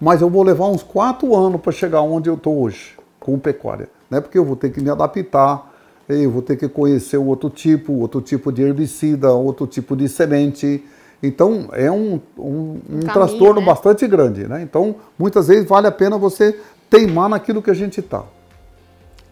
Mas 0.00 0.20
eu 0.20 0.28
vou 0.28 0.42
levar 0.42 0.66
uns 0.66 0.82
quatro 0.82 1.36
anos 1.36 1.60
para 1.60 1.70
chegar 1.70 2.00
onde 2.00 2.28
eu 2.28 2.34
estou 2.34 2.60
hoje, 2.60 2.96
com 3.20 3.38
pecuária. 3.38 3.88
Né? 4.10 4.20
Porque 4.20 4.36
eu 4.36 4.44
vou 4.44 4.56
ter 4.56 4.70
que 4.70 4.80
me 4.80 4.90
adaptar, 4.90 5.72
eu 6.08 6.30
vou 6.30 6.42
ter 6.42 6.56
que 6.56 6.68
conhecer 6.68 7.16
o 7.16 7.26
outro 7.26 7.48
tipo, 7.48 7.92
outro 7.94 8.20
tipo 8.20 8.52
de 8.52 8.62
herbicida, 8.62 9.32
outro 9.32 9.66
tipo 9.66 9.96
de 9.96 10.08
semente. 10.08 10.84
Então 11.22 11.70
é 11.72 11.90
um, 11.90 12.20
um, 12.38 12.80
um 12.90 13.00
transtorno 13.00 13.60
né? 13.60 13.66
bastante 13.66 14.06
grande. 14.06 14.46
Né? 14.46 14.62
Então 14.62 14.96
muitas 15.18 15.48
vezes 15.48 15.68
vale 15.68 15.86
a 15.86 15.92
pena 15.92 16.18
você 16.18 16.58
teimar 16.90 17.28
naquilo 17.28 17.62
que 17.62 17.70
a 17.70 17.74
gente 17.74 18.00
está. 18.00 18.24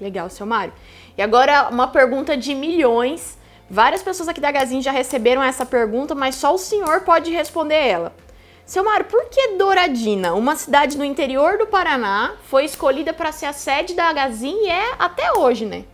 Legal, 0.00 0.30
seu 0.30 0.46
Mário. 0.46 0.72
E 1.16 1.22
agora 1.22 1.68
uma 1.70 1.88
pergunta 1.88 2.36
de 2.36 2.54
milhões. 2.54 3.36
Várias 3.68 4.02
pessoas 4.02 4.28
aqui 4.28 4.40
da 4.40 4.50
Gazin 4.50 4.82
já 4.82 4.90
receberam 4.90 5.42
essa 5.42 5.64
pergunta, 5.64 6.14
mas 6.14 6.34
só 6.34 6.54
o 6.54 6.58
senhor 6.58 7.02
pode 7.02 7.30
responder 7.30 7.86
ela. 7.86 8.12
Seu 8.66 8.84
Mário, 8.84 9.04
por 9.06 9.26
que 9.26 9.56
Douradina, 9.56 10.34
uma 10.34 10.56
cidade 10.56 10.96
no 10.96 11.04
interior 11.04 11.58
do 11.58 11.66
Paraná, 11.66 12.32
foi 12.44 12.64
escolhida 12.64 13.12
para 13.12 13.32
ser 13.32 13.46
a 13.46 13.52
sede 13.52 13.94
da 13.94 14.12
Gazin 14.12 14.54
e 14.54 14.68
é 14.68 14.92
até 14.98 15.32
hoje, 15.32 15.66
né? 15.66 15.84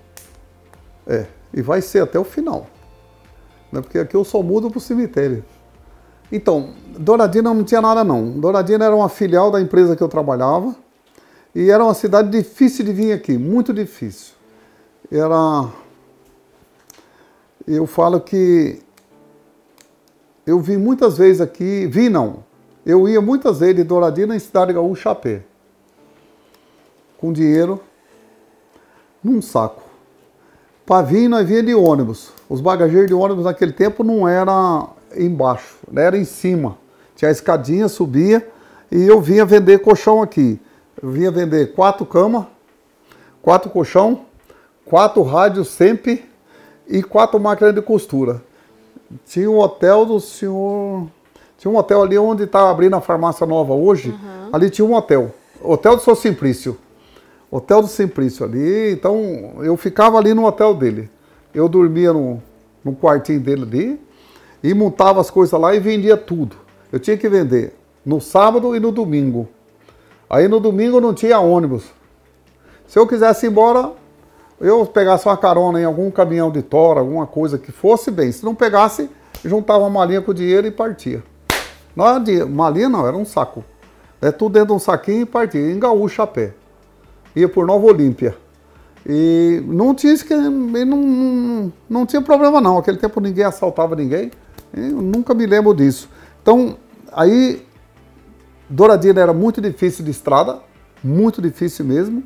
É, 1.08 1.26
e 1.54 1.62
vai 1.62 1.80
ser 1.80 2.02
até 2.02 2.18
o 2.18 2.24
final. 2.24 2.66
Né? 3.72 3.80
Porque 3.80 3.98
aqui 3.98 4.14
eu 4.14 4.24
só 4.24 4.42
mudo 4.42 4.70
para 4.70 4.78
o 4.78 4.80
cemitério. 4.80 5.44
Então, 6.30 6.74
Douradina 6.98 7.54
não 7.54 7.64
tinha 7.64 7.80
nada 7.80 8.04
não. 8.04 8.38
Douradina 8.38 8.84
era 8.84 8.94
uma 8.94 9.08
filial 9.08 9.50
da 9.50 9.60
empresa 9.60 9.96
que 9.96 10.02
eu 10.02 10.08
trabalhava 10.08 10.76
e 11.54 11.70
era 11.70 11.82
uma 11.82 11.94
cidade 11.94 12.30
difícil 12.30 12.84
de 12.84 12.92
vir 12.92 13.12
aqui, 13.12 13.38
muito 13.38 13.72
difícil. 13.72 14.34
Era. 15.10 15.68
Eu 17.66 17.86
falo 17.86 18.20
que 18.20 18.82
eu 20.46 20.60
vim 20.60 20.76
muitas 20.76 21.18
vezes 21.18 21.40
aqui, 21.40 21.86
vi 21.86 22.08
não, 22.08 22.44
eu 22.84 23.08
ia 23.08 23.20
muitas 23.20 23.60
vezes 23.60 23.76
de 23.76 23.84
Douradina 23.84 24.34
em 24.34 24.38
Cidade 24.38 24.72
Gaúcha 24.72 25.10
a 25.10 25.14
pé, 25.14 25.42
com 27.18 27.32
dinheiro 27.32 27.80
num 29.22 29.42
saco. 29.42 29.87
Para 30.88 31.02
vir, 31.02 31.28
nós 31.28 31.46
vinha 31.46 31.62
de 31.62 31.74
ônibus. 31.74 32.30
Os 32.48 32.62
bagageiros 32.62 33.08
de 33.08 33.12
ônibus 33.12 33.44
naquele 33.44 33.72
tempo 33.72 34.02
não 34.02 34.26
era 34.26 34.86
embaixo, 35.14 35.76
era 35.94 36.16
em 36.16 36.24
cima. 36.24 36.78
Tinha 37.14 37.28
a 37.28 37.32
escadinha, 37.32 37.88
subia 37.88 38.48
e 38.90 39.02
eu 39.04 39.20
vinha 39.20 39.44
vender 39.44 39.80
colchão 39.80 40.22
aqui. 40.22 40.58
Eu 41.02 41.10
vinha 41.10 41.30
vender 41.30 41.74
quatro 41.74 42.06
camas, 42.06 42.46
quatro 43.42 43.68
colchão, 43.68 44.22
quatro 44.86 45.22
rádios 45.22 45.68
sempre 45.68 46.24
e 46.88 47.02
quatro 47.02 47.38
máquinas 47.38 47.74
de 47.74 47.82
costura. 47.82 48.40
Tinha 49.26 49.50
um 49.50 49.58
hotel 49.58 50.06
do 50.06 50.18
senhor. 50.18 51.06
Tinha 51.58 51.70
um 51.70 51.76
hotel 51.76 52.02
ali 52.02 52.16
onde 52.16 52.44
está 52.44 52.70
abrindo 52.70 52.96
a 52.96 53.00
farmácia 53.02 53.46
nova 53.46 53.74
hoje. 53.74 54.08
Uhum. 54.08 54.48
Ali 54.54 54.70
tinha 54.70 54.86
um 54.86 54.94
hotel. 54.94 55.34
Hotel 55.62 55.96
do 55.96 56.02
São 56.02 56.14
Simplício. 56.14 56.78
Hotel 57.50 57.82
do 57.82 57.88
Simplício 57.88 58.44
ali. 58.44 58.92
Então 58.92 59.62
eu 59.62 59.76
ficava 59.76 60.18
ali 60.18 60.34
no 60.34 60.44
hotel 60.44 60.74
dele. 60.74 61.10
Eu 61.54 61.68
dormia 61.68 62.12
no, 62.12 62.42
no 62.84 62.94
quartinho 62.94 63.40
dele 63.40 63.62
ali 63.62 64.00
e 64.62 64.74
montava 64.74 65.20
as 65.20 65.30
coisas 65.30 65.58
lá 65.58 65.74
e 65.74 65.80
vendia 65.80 66.16
tudo. 66.16 66.56
Eu 66.92 66.98
tinha 66.98 67.16
que 67.16 67.28
vender 67.28 67.74
no 68.04 68.20
sábado 68.20 68.74
e 68.74 68.80
no 68.80 68.92
domingo. 68.92 69.48
Aí 70.28 70.48
no 70.48 70.60
domingo 70.60 71.00
não 71.00 71.14
tinha 71.14 71.38
ônibus. 71.40 71.84
Se 72.86 72.98
eu 72.98 73.06
quisesse 73.06 73.46
ir 73.46 73.50
embora, 73.50 73.92
eu 74.60 74.84
pegasse 74.86 75.26
uma 75.26 75.36
carona 75.36 75.80
em 75.80 75.84
algum 75.84 76.10
caminhão 76.10 76.50
de 76.50 76.62
tora, 76.62 77.00
alguma 77.00 77.26
coisa 77.26 77.58
que 77.58 77.70
fosse 77.70 78.10
bem. 78.10 78.32
Se 78.32 78.44
não 78.44 78.54
pegasse, 78.54 79.08
juntava 79.44 79.80
uma 79.80 79.90
malinha 79.90 80.20
com 80.20 80.30
o 80.30 80.34
dinheiro 80.34 80.66
e 80.66 80.70
partia. 80.70 81.22
Não 81.94 82.06
era 82.06 82.18
de 82.18 82.44
malinha, 82.44 82.88
não, 82.88 83.06
era 83.06 83.16
um 83.16 83.24
saco. 83.24 83.64
É 84.20 84.30
tudo 84.30 84.54
dentro 84.54 84.68
de 84.68 84.72
um 84.74 84.78
saquinho 84.78 85.22
e 85.22 85.26
partia. 85.26 85.60
Em 85.60 85.78
gaúcha 85.78 86.22
a 86.22 86.26
pé. 86.26 86.52
Ia 87.34 87.48
por 87.48 87.66
Nova 87.66 87.86
Olímpia. 87.86 88.36
E 89.06 89.62
não 89.66 89.94
tinha, 89.94 90.14
não, 90.50 90.84
não, 90.86 91.72
não 91.88 92.06
tinha 92.06 92.20
problema 92.20 92.60
não. 92.60 92.78
Aquele 92.78 92.98
tempo 92.98 93.20
ninguém 93.20 93.44
assaltava 93.44 93.96
ninguém. 93.96 94.30
Nunca 94.74 95.34
me 95.34 95.46
lembro 95.46 95.74
disso. 95.74 96.08
Então, 96.42 96.76
aí 97.12 97.64
Douradina 98.68 99.20
era 99.20 99.32
muito 99.32 99.60
difícil 99.60 100.04
de 100.04 100.10
estrada, 100.10 100.60
muito 101.02 101.40
difícil 101.40 101.84
mesmo. 101.84 102.22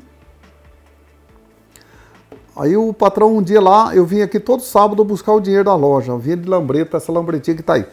Aí 2.55 2.77
o 2.77 2.93
patrão 2.93 3.37
um 3.37 3.41
dia 3.41 3.61
lá, 3.61 3.95
eu 3.95 4.05
vim 4.05 4.21
aqui 4.21 4.39
todo 4.39 4.61
sábado 4.61 5.03
buscar 5.03 5.33
o 5.33 5.39
dinheiro 5.39 5.65
da 5.65 5.75
loja, 5.75 6.11
eu 6.11 6.19
vinha 6.19 6.37
de 6.37 6.47
lambreta, 6.47 6.97
essa 6.97 7.11
lambretinha 7.11 7.55
que 7.55 7.61
está 7.61 7.73
aí. 7.73 7.85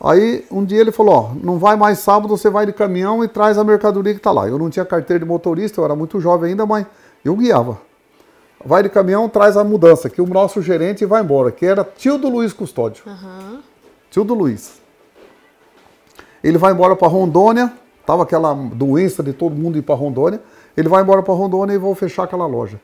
Aí 0.00 0.44
um 0.50 0.64
dia 0.64 0.80
ele 0.80 0.92
falou, 0.92 1.14
ó, 1.14 1.30
não 1.42 1.58
vai 1.58 1.76
mais 1.76 1.98
sábado, 1.98 2.28
você 2.28 2.50
vai 2.50 2.66
de 2.66 2.72
caminhão 2.72 3.24
e 3.24 3.28
traz 3.28 3.56
a 3.56 3.64
mercadoria 3.64 4.12
que 4.12 4.20
está 4.20 4.30
lá. 4.30 4.46
Eu 4.46 4.58
não 4.58 4.68
tinha 4.68 4.84
carteira 4.84 5.20
de 5.20 5.28
motorista, 5.28 5.80
eu 5.80 5.84
era 5.84 5.96
muito 5.96 6.20
jovem 6.20 6.50
ainda, 6.50 6.66
mas 6.66 6.86
eu 7.24 7.34
guiava. 7.34 7.78
Vai 8.64 8.82
de 8.82 8.88
caminhão, 8.88 9.28
traz 9.28 9.56
a 9.56 9.64
mudança, 9.64 10.10
que 10.10 10.20
o 10.20 10.26
nosso 10.26 10.60
gerente 10.60 11.04
vai 11.06 11.22
embora, 11.22 11.50
que 11.50 11.64
era 11.64 11.84
tio 11.84 12.18
do 12.18 12.28
Luiz 12.28 12.52
Custódio. 12.52 13.04
Uhum. 13.06 13.60
Tio 14.10 14.24
do 14.24 14.34
Luiz. 14.34 14.80
Ele 16.42 16.58
vai 16.58 16.72
embora 16.72 16.94
para 16.94 17.08
Rondônia, 17.08 17.72
Tava 18.06 18.22
aquela 18.22 18.54
doença 18.54 19.20
de 19.20 19.32
todo 19.32 19.56
mundo 19.56 19.76
ir 19.76 19.82
para 19.82 19.96
Rondônia. 19.96 20.40
ele 20.76 20.88
vai 20.88 21.02
embora 21.02 21.22
para 21.22 21.34
Rondônia 21.34 21.74
e 21.74 21.78
vou 21.78 21.92
fechar 21.94 22.22
aquela 22.22 22.46
loja. 22.46 22.80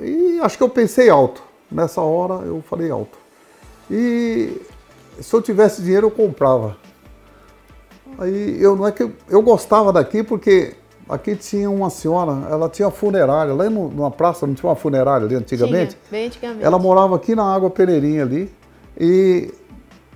E 0.00 0.40
acho 0.40 0.56
que 0.56 0.62
eu 0.64 0.70
pensei 0.70 1.10
alto. 1.10 1.42
Nessa 1.70 2.00
hora 2.00 2.46
eu 2.46 2.64
falei 2.66 2.90
alto. 2.90 3.18
E 3.90 4.58
se 5.20 5.34
eu 5.34 5.42
tivesse 5.42 5.82
dinheiro 5.82 6.06
eu 6.06 6.10
comprava. 6.10 6.76
Aí 8.18 8.60
eu 8.60 8.74
não 8.74 8.86
é 8.86 8.92
que 8.92 9.02
eu, 9.02 9.12
eu 9.28 9.42
gostava 9.42 9.92
daqui 9.92 10.22
porque 10.22 10.74
aqui 11.08 11.36
tinha 11.36 11.70
uma 11.70 11.90
senhora, 11.90 12.48
ela 12.50 12.68
tinha 12.68 12.90
funerária, 12.90 13.54
lá 13.54 13.68
no, 13.70 13.88
numa 13.88 14.10
praça 14.10 14.46
não 14.46 14.54
tinha 14.54 14.68
uma 14.68 14.76
funerária 14.76 15.26
ali 15.26 15.34
antigamente? 15.34 15.90
Tinha, 15.90 16.02
bem 16.10 16.26
antigamente. 16.26 16.64
Ela 16.64 16.78
morava 16.78 17.16
aqui 17.16 17.34
na 17.34 17.44
Água 17.44 17.70
Peneirinha 17.70 18.22
ali 18.22 18.52
e 18.98 19.52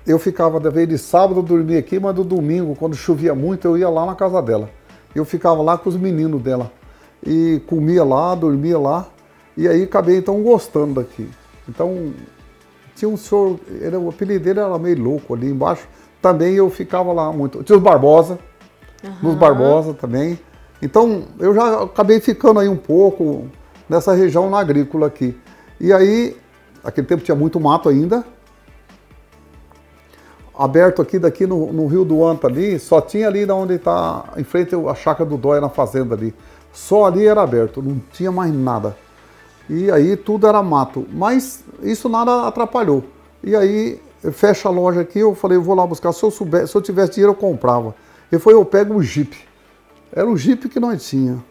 eu 0.07 0.19
ficava, 0.19 0.59
de 0.59 0.71
vez 0.71 0.89
de 0.89 0.99
sábado 0.99 1.41
eu 1.41 1.43
dormia 1.43 1.79
aqui, 1.79 1.99
mas 2.01 2.15
do 2.15 2.25
domingo, 2.25 2.75
quando 2.75 2.97
chovia 2.97 3.35
muito, 3.35 3.69
eu 3.69 3.79
ia 3.79 3.89
lá 3.89 4.05
na 4.05 4.15
casa 4.15 4.43
dela. 4.43 4.69
Eu 5.15 5.25
ficava 5.25 5.63
lá 5.63 5.79
com 5.79 5.89
os 5.89 5.97
meninos 5.97 6.43
dela 6.43 6.73
e 7.25 7.63
comia 7.67 8.03
lá, 8.03 8.35
dormia 8.35 8.79
lá 8.79 9.07
e 9.57 9.69
aí 9.69 9.85
acabei 9.85 10.17
então 10.17 10.43
gostando 10.43 10.95
daqui. 10.95 11.29
Então 11.69 12.13
tinha 13.03 13.09
um 13.09 13.17
senhor, 13.17 13.59
ele, 13.81 13.97
o 13.97 14.09
apelido 14.09 14.45
dele 14.45 14.61
era 14.61 14.79
meio 14.79 15.03
louco 15.03 15.35
ali 15.35 15.51
embaixo, 15.51 15.89
também 16.21 16.55
eu 16.55 16.71
ficava 16.71 17.13
lá 17.13 17.33
muito. 17.33 17.65
Tinha 17.65 17.77
os 17.77 17.83
Barbosa, 17.83 18.39
uhum. 19.03 19.15
nos 19.23 19.35
Barbosa 19.35 19.93
também. 19.93 20.39
Então 20.81 21.25
eu 21.41 21.53
já 21.53 21.83
acabei 21.83 22.21
ficando 22.21 22.61
aí 22.61 22.69
um 22.69 22.77
pouco 22.77 23.49
nessa 23.89 24.15
região 24.15 24.49
na 24.49 24.61
agrícola 24.61 25.09
aqui. 25.09 25.37
E 25.81 25.93
aí, 25.93 26.37
aquele 26.85 27.05
tempo 27.05 27.25
tinha 27.25 27.35
muito 27.35 27.59
mato 27.59 27.89
ainda. 27.89 28.25
Aberto 30.57 31.03
aqui 31.03 31.19
daqui 31.19 31.45
no, 31.45 31.73
no 31.73 31.89
Rio 31.89 32.05
do 32.05 32.25
Anta 32.25 32.47
ali, 32.47 32.79
só 32.79 33.01
tinha 33.01 33.27
ali 33.27 33.51
onde 33.51 33.75
está, 33.75 34.27
em 34.37 34.45
frente 34.45 34.77
a 34.77 34.95
chácara 34.95 35.29
do 35.29 35.37
Dóia 35.37 35.61
na 35.61 35.69
fazenda 35.69 36.15
ali. 36.15 36.33
Só 36.73 37.07
ali 37.07 37.27
era 37.27 37.43
aberto, 37.43 37.83
não 37.83 38.01
tinha 38.13 38.31
mais 38.31 38.55
nada. 38.55 38.97
E 39.69 39.91
aí 39.91 40.17
tudo 40.17 40.47
era 40.47 40.63
mato. 40.63 41.07
Mas 41.13 41.65
isso 41.83 42.09
nada 42.09 42.47
atrapalhou. 42.47 43.05
E 43.43 43.57
aí 43.57 44.01
fecha 44.33 44.69
a 44.69 44.73
loja 44.73 45.01
aqui, 45.01 45.19
eu 45.19 45.35
falei, 45.35 45.57
eu 45.57 45.63
vou 45.63 45.75
lá 45.75 45.87
buscar. 45.87 46.13
Se 46.13 46.23
eu, 46.23 46.31
souber, 46.31 46.67
se 46.67 46.77
eu 46.77 46.83
tivesse 46.83 47.13
dinheiro, 47.13 47.33
eu 47.33 47.37
comprava. 47.37 47.95
E 48.31 48.39
foi, 48.39 48.55
eu 48.55 48.65
pego 48.65 48.95
o 48.95 49.03
Jeep. 49.03 49.37
Era 50.13 50.29
o 50.29 50.37
Jeep 50.37 50.69
que 50.69 50.79
nós 50.79 51.09
tinha. 51.09 51.43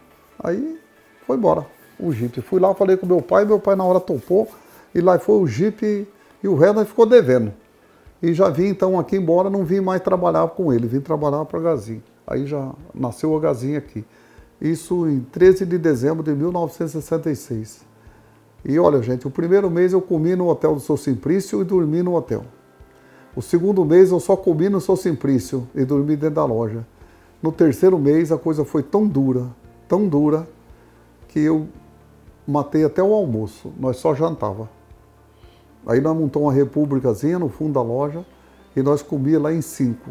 Aí 0.42 0.78
foi 1.26 1.36
embora, 1.36 1.66
o 1.98 2.12
Jeep. 2.12 2.40
Fui 2.42 2.60
lá, 2.60 2.74
falei 2.74 2.96
com 2.96 3.06
meu 3.06 3.20
pai, 3.20 3.44
meu 3.44 3.58
pai 3.58 3.76
na 3.76 3.84
hora 3.84 4.00
topou. 4.00 4.48
E 4.94 5.00
lá 5.00 5.18
foi 5.18 5.36
o 5.36 5.46
Jeep 5.46 6.08
e 6.42 6.48
o 6.48 6.54
resto 6.54 6.84
ficou 6.84 7.06
devendo. 7.06 7.52
E 8.22 8.32
já 8.32 8.48
vim 8.48 8.66
então 8.66 8.98
aqui 8.98 9.16
embora, 9.16 9.50
não 9.50 9.64
vim 9.64 9.80
mais 9.80 10.00
trabalhar 10.00 10.46
com 10.48 10.72
ele, 10.72 10.86
vim 10.86 11.00
trabalhar 11.00 11.44
para 11.44 11.58
a 11.58 11.62
Gazin. 11.62 12.02
Aí 12.26 12.46
já 12.46 12.70
nasceu 12.94 13.36
a 13.36 13.40
Gazin 13.40 13.76
aqui. 13.76 14.04
Isso 14.60 15.08
em 15.08 15.20
13 15.20 15.66
de 15.66 15.76
dezembro 15.76 16.22
de 16.22 16.32
1966. 16.32 17.91
E 18.64 18.78
olha, 18.78 19.02
gente, 19.02 19.26
o 19.26 19.30
primeiro 19.30 19.70
mês 19.70 19.92
eu 19.92 20.00
comi 20.00 20.36
no 20.36 20.48
hotel 20.48 20.74
do 20.74 20.80
Sou 20.80 20.96
Simplício 20.96 21.60
e 21.60 21.64
dormi 21.64 22.02
no 22.02 22.14
hotel. 22.14 22.44
O 23.34 23.42
segundo 23.42 23.84
mês 23.84 24.12
eu 24.12 24.20
só 24.20 24.36
comi 24.36 24.68
no 24.68 24.80
Sou 24.80 24.96
Simplício 24.96 25.68
e 25.74 25.84
dormi 25.84 26.16
dentro 26.16 26.36
da 26.36 26.44
loja. 26.44 26.86
No 27.42 27.50
terceiro 27.50 27.98
mês 27.98 28.30
a 28.30 28.38
coisa 28.38 28.64
foi 28.64 28.82
tão 28.82 29.06
dura, 29.06 29.46
tão 29.88 30.06
dura, 30.06 30.46
que 31.26 31.40
eu 31.40 31.66
matei 32.46 32.84
até 32.84 33.02
o 33.02 33.12
almoço. 33.12 33.72
Nós 33.80 33.96
só 33.96 34.14
jantava. 34.14 34.68
Aí 35.86 36.00
nós 36.00 36.16
montamos 36.16 36.46
uma 36.46 36.52
repúblicazinha 36.52 37.38
no 37.38 37.48
fundo 37.48 37.72
da 37.72 37.82
loja 37.82 38.24
e 38.76 38.82
nós 38.82 39.02
comia 39.02 39.40
lá 39.40 39.52
em 39.52 39.60
cinco. 39.60 40.10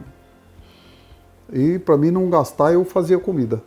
E 1.53 1.79
para 1.79 1.97
mim 1.97 2.11
não 2.11 2.29
gastar, 2.29 2.73
eu 2.73 2.83
fazia 2.83 3.17
comida. 3.17 3.63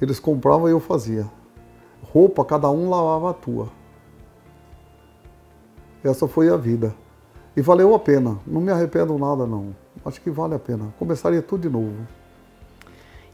Eles 0.00 0.18
compravam 0.18 0.68
e 0.68 0.72
eu 0.72 0.80
fazia. 0.80 1.26
Roupa, 2.02 2.44
cada 2.44 2.70
um 2.70 2.90
lavava 2.90 3.30
a 3.30 3.34
tua. 3.34 3.68
Essa 6.02 6.26
foi 6.26 6.48
a 6.48 6.56
vida. 6.56 6.94
E 7.56 7.60
valeu 7.60 7.94
a 7.94 7.98
pena. 7.98 8.38
Não 8.46 8.60
me 8.60 8.70
arrependo 8.70 9.18
nada, 9.18 9.46
não. 9.46 9.74
Acho 10.04 10.20
que 10.20 10.30
vale 10.30 10.54
a 10.54 10.58
pena. 10.58 10.94
Começaria 10.98 11.42
tudo 11.42 11.62
de 11.62 11.68
novo. 11.68 12.06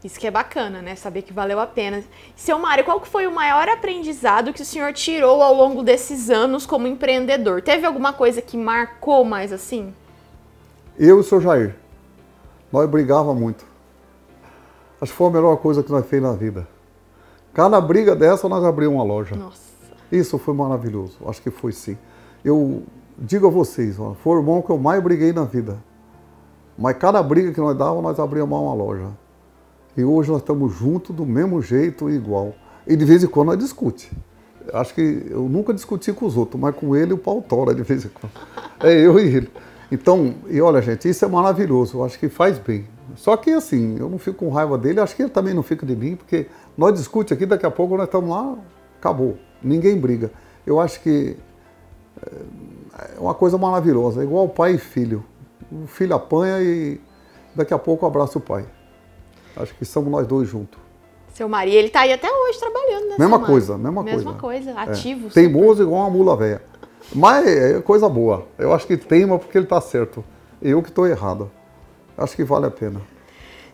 Isso 0.03 0.19
que 0.19 0.27
é 0.27 0.31
bacana, 0.31 0.81
né? 0.81 0.95
Saber 0.95 1.21
que 1.21 1.33
valeu 1.33 1.59
a 1.59 1.65
pena. 1.65 2.03
Seu 2.35 2.59
Mário, 2.59 2.83
qual 2.83 3.03
foi 3.03 3.25
o 3.25 3.31
maior 3.31 3.67
aprendizado 3.67 4.53
que 4.53 4.61
o 4.61 4.65
senhor 4.65 4.93
tirou 4.93 5.41
ao 5.41 5.53
longo 5.53 5.81
desses 5.81 6.29
anos 6.29 6.65
como 6.65 6.87
empreendedor? 6.87 7.61
Teve 7.61 7.85
alguma 7.85 8.13
coisa 8.13 8.41
que 8.41 8.57
marcou 8.57 9.23
mais 9.23 9.51
assim? 9.51 9.93
Eu 10.99 11.17
e 11.17 11.19
o 11.19 11.23
seu 11.23 11.41
Jair. 11.41 11.75
Nós 12.71 12.87
brigava 12.89 13.33
muito. 13.33 13.65
Acho 15.01 15.11
que 15.11 15.17
foi 15.17 15.27
a 15.27 15.31
melhor 15.31 15.57
coisa 15.57 15.81
que 15.81 15.91
nós 15.91 16.05
fez 16.05 16.21
na 16.21 16.33
vida. 16.33 16.67
Cada 17.57 17.81
briga 17.81 18.15
dessa 18.15 18.47
nós 18.47 18.63
abrimos 18.63 18.93
uma 18.93 19.03
loja. 19.03 19.35
Nossa. 19.35 19.59
Isso 20.11 20.37
foi 20.37 20.53
maravilhoso. 20.53 21.17
Acho 21.25 21.41
que 21.41 21.49
foi 21.49 21.71
sim. 21.71 21.97
Eu 22.45 22.83
digo 23.17 23.47
a 23.47 23.49
vocês, 23.49 23.99
ó, 23.99 24.13
foi 24.13 24.35
o 24.35 24.39
irmão 24.41 24.61
que 24.61 24.69
eu 24.69 24.77
mais 24.77 25.01
briguei 25.01 25.33
na 25.33 25.43
vida. 25.43 25.75
Mas 26.77 26.95
cada 26.97 27.21
briga 27.23 27.51
que 27.51 27.59
nós 27.59 27.75
dávamos, 27.75 28.03
nós 28.03 28.19
abríamos 28.19 28.55
uma 28.55 28.75
loja. 28.75 29.07
E 29.97 30.03
hoje 30.03 30.29
nós 30.29 30.41
estamos 30.41 30.71
juntos 30.75 31.15
do 31.15 31.25
mesmo 31.25 31.59
jeito, 31.59 32.11
igual. 32.11 32.53
E 32.85 32.95
de 32.95 33.03
vez 33.03 33.23
em 33.23 33.27
quando 33.27 33.47
nós 33.47 33.57
discute. 33.57 34.11
Acho 34.71 34.93
que 34.93 35.25
eu 35.27 35.49
nunca 35.49 35.73
discuti 35.73 36.13
com 36.13 36.27
os 36.27 36.37
outros, 36.37 36.61
mas 36.61 36.75
com 36.75 36.95
ele 36.95 37.13
o 37.13 37.17
pau 37.17 37.41
tora 37.41 37.73
de 37.73 37.81
vez 37.81 38.05
em 38.05 38.09
quando. 38.09 38.33
É 38.81 38.93
eu 39.03 39.19
e 39.19 39.35
ele. 39.35 39.51
Então, 39.91 40.35
e 40.49 40.59
olha, 40.59 40.81
gente, 40.81 41.07
isso 41.07 41.23
é 41.23 41.27
maravilhoso. 41.27 41.97
Eu 41.97 42.03
acho 42.03 42.19
que 42.19 42.29
faz 42.29 42.59
bem. 42.59 42.85
Só 43.15 43.37
que 43.37 43.51
assim, 43.51 43.97
eu 43.97 44.09
não 44.09 44.17
fico 44.17 44.39
com 44.39 44.49
raiva 44.49 44.77
dele, 44.77 44.99
acho 44.99 45.15
que 45.15 45.23
ele 45.23 45.29
também 45.29 45.53
não 45.53 45.63
fica 45.63 45.85
de 45.85 45.95
mim, 45.95 46.15
porque 46.15 46.47
nós 46.77 46.93
discute 46.93 47.33
aqui, 47.33 47.45
daqui 47.45 47.65
a 47.65 47.71
pouco 47.71 47.95
nós 47.95 48.05
estamos 48.05 48.29
lá, 48.29 48.55
acabou. 48.99 49.37
Ninguém 49.63 49.97
briga. 49.97 50.31
Eu 50.65 50.79
acho 50.79 50.99
que 51.01 51.37
é 52.21 53.19
uma 53.19 53.33
coisa 53.33 53.57
maravilhosa, 53.57 54.21
é 54.21 54.23
igual 54.23 54.47
pai 54.49 54.73
e 54.73 54.77
filho. 54.77 55.23
O 55.71 55.87
filho 55.87 56.15
apanha 56.15 56.61
e 56.61 56.99
daqui 57.55 57.73
a 57.73 57.79
pouco 57.79 58.05
abraça 58.05 58.37
o 58.37 58.41
pai. 58.41 58.65
Acho 59.55 59.73
que 59.73 59.85
somos 59.85 60.11
nós 60.11 60.27
dois 60.27 60.47
juntos. 60.47 60.79
Seu 61.33 61.47
marido, 61.47 61.75
ele 61.75 61.87
está 61.87 62.01
aí 62.01 62.11
até 62.11 62.27
hoje 62.31 62.59
trabalhando, 62.59 63.09
né? 63.09 63.15
Mesma 63.19 63.39
coisa, 63.39 63.77
mesma, 63.77 64.03
mesma 64.03 64.33
coisa. 64.33 64.63
Mesma 64.63 64.73
coisa, 64.73 64.91
ativo. 64.91 65.27
É. 65.27 65.29
Teimoso 65.29 65.83
igual 65.83 66.01
uma 66.01 66.09
mula 66.09 66.35
velha. 66.35 66.61
Mas 67.13 67.47
é 67.47 67.81
coisa 67.81 68.09
boa. 68.09 68.47
Eu 68.57 68.73
acho 68.73 68.85
que 68.85 68.97
teima 68.97 69.39
porque 69.39 69.57
ele 69.57 69.65
está 69.65 69.79
certo. 69.79 70.23
Eu 70.61 70.81
que 70.81 70.89
estou 70.89 71.07
errado. 71.07 71.51
Acho 72.17 72.35
que 72.35 72.43
vale 72.43 72.65
a 72.65 72.71
pena. 72.71 73.01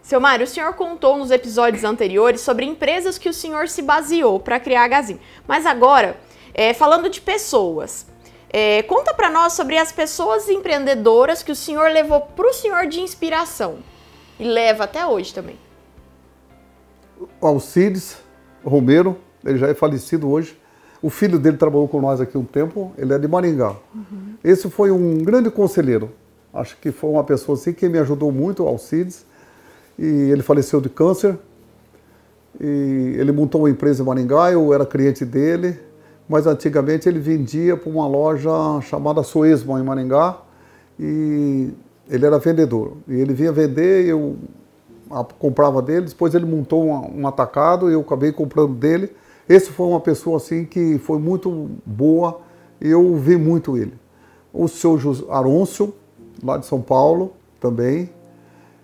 Seu 0.02 0.20
Mário, 0.20 0.44
o 0.44 0.48
senhor 0.48 0.74
contou 0.74 1.18
nos 1.18 1.32
episódios 1.32 1.84
anteriores 1.86 2.42
sobre 2.42 2.66
empresas 2.66 3.18
que 3.18 3.30
o 3.30 3.34
senhor 3.34 3.70
se 3.70 3.82
baseou 3.82 4.38
para 4.40 4.60
criar 4.60 4.84
a 4.84 4.88
Gazin. 4.88 5.18
Mas 5.48 5.66
agora, 5.66 6.18
é, 6.54 6.74
falando 6.74 7.10
de 7.10 7.22
pessoas, 7.22 8.06
é, 8.50 8.84
conta 8.84 9.14
para 9.14 9.30
nós 9.30 9.54
sobre 9.54 9.78
as 9.78 9.94
pessoas 9.94 10.50
empreendedoras 10.50 11.42
que 11.42 11.52
o 11.52 11.56
senhor 11.56 11.90
levou 11.90 12.20
para 12.20 12.50
o 12.50 12.54
senhor 12.54 12.86
de 12.86 13.00
inspiração 13.00 13.78
e 14.38 14.44
leva 14.44 14.84
até 14.84 15.06
hoje 15.06 15.34
também. 15.34 15.58
Alcides 17.42 18.18
Romero, 18.64 19.18
ele 19.44 19.58
já 19.58 19.70
é 19.70 19.74
falecido 19.74 20.30
hoje. 20.30 20.60
O 21.04 21.10
filho 21.10 21.38
dele 21.38 21.58
trabalhou 21.58 21.86
com 21.86 22.00
nós 22.00 22.22
aqui 22.22 22.38
um 22.38 22.46
tempo, 22.46 22.94
ele 22.98 23.14
é 23.14 23.20
de 23.20 23.28
Maringá. 23.28 23.76
Uhum. 23.94 24.36
Esse 24.42 24.70
foi 24.70 24.90
um 24.90 25.18
grande 25.18 25.52
conselheiro. 25.52 26.10
Acho 26.54 26.78
que 26.78 26.94
foi 26.94 27.10
uma 27.10 27.26
pessoa 27.26 27.58
assim 27.58 27.74
que 27.74 27.90
me 27.90 28.00
ajudou 28.00 28.32
muito, 28.32 28.66
Alcides. 28.66 29.26
E 30.00 30.06
ele 30.06 30.42
faleceu 30.42 30.80
de 30.80 30.88
câncer. 30.88 31.38
E 32.58 33.18
ele 33.20 33.34
montou 33.34 33.62
uma 33.62 33.70
empresa 33.70 34.02
em 34.02 34.06
Maringá, 34.06 34.50
eu 34.54 34.74
era 34.74 34.86
cliente 34.86 35.26
dele. 35.26 35.78
Mas 36.30 36.48
antigamente 36.48 37.10
ele 37.10 37.20
vendia 37.20 37.76
para 37.76 37.90
uma 37.90 38.08
loja 38.08 38.50
chamada 38.84 39.22
Suezman 39.24 39.82
em 39.82 39.84
Maringá. 39.84 40.38
E 40.98 41.74
ele 42.10 42.26
era 42.26 42.40
vendedor. 42.40 42.94
E 43.10 43.16
ele 43.20 43.34
vinha 43.34 43.52
vender, 43.52 44.06
eu 44.06 44.38
comprava 45.38 45.82
dele, 45.82 46.06
depois 46.06 46.34
ele 46.34 46.46
montou 46.46 46.86
um 46.86 47.28
atacado 47.28 47.90
e 47.90 47.94
eu 47.94 48.00
acabei 48.00 48.32
comprando 48.32 48.74
dele. 48.74 49.12
Esse 49.48 49.72
foi 49.72 49.88
uma 49.88 50.00
pessoa 50.00 50.38
assim 50.38 50.66
que 50.66 50.98
foi 50.98 51.20
muito 51.20 51.70
boa, 51.86 52.42
eu 52.80 53.16
vi 53.16 53.38
muito 53.38 53.78
ele. 53.78 53.94
O 54.54 54.68
seu 54.68 54.98
Arôncio, 55.30 55.94
lá 56.44 56.58
de 56.58 56.66
São 56.66 56.82
Paulo, 56.82 57.34
também. 57.60 58.10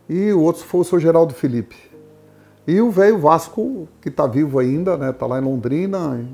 E 0.07 0.31
o 0.31 0.41
outro 0.41 0.63
foi 0.63 0.81
o 0.81 0.83
seu 0.83 0.99
Geraldo 0.99 1.33
Felipe. 1.33 1.75
E 2.67 2.81
o 2.81 2.91
velho 2.91 3.19
Vasco, 3.19 3.87
que 4.01 4.09
está 4.09 4.27
vivo 4.27 4.59
ainda, 4.59 4.97
né? 4.97 5.11
Está 5.11 5.25
lá 5.25 5.39
em 5.39 5.43
Londrina. 5.43 6.25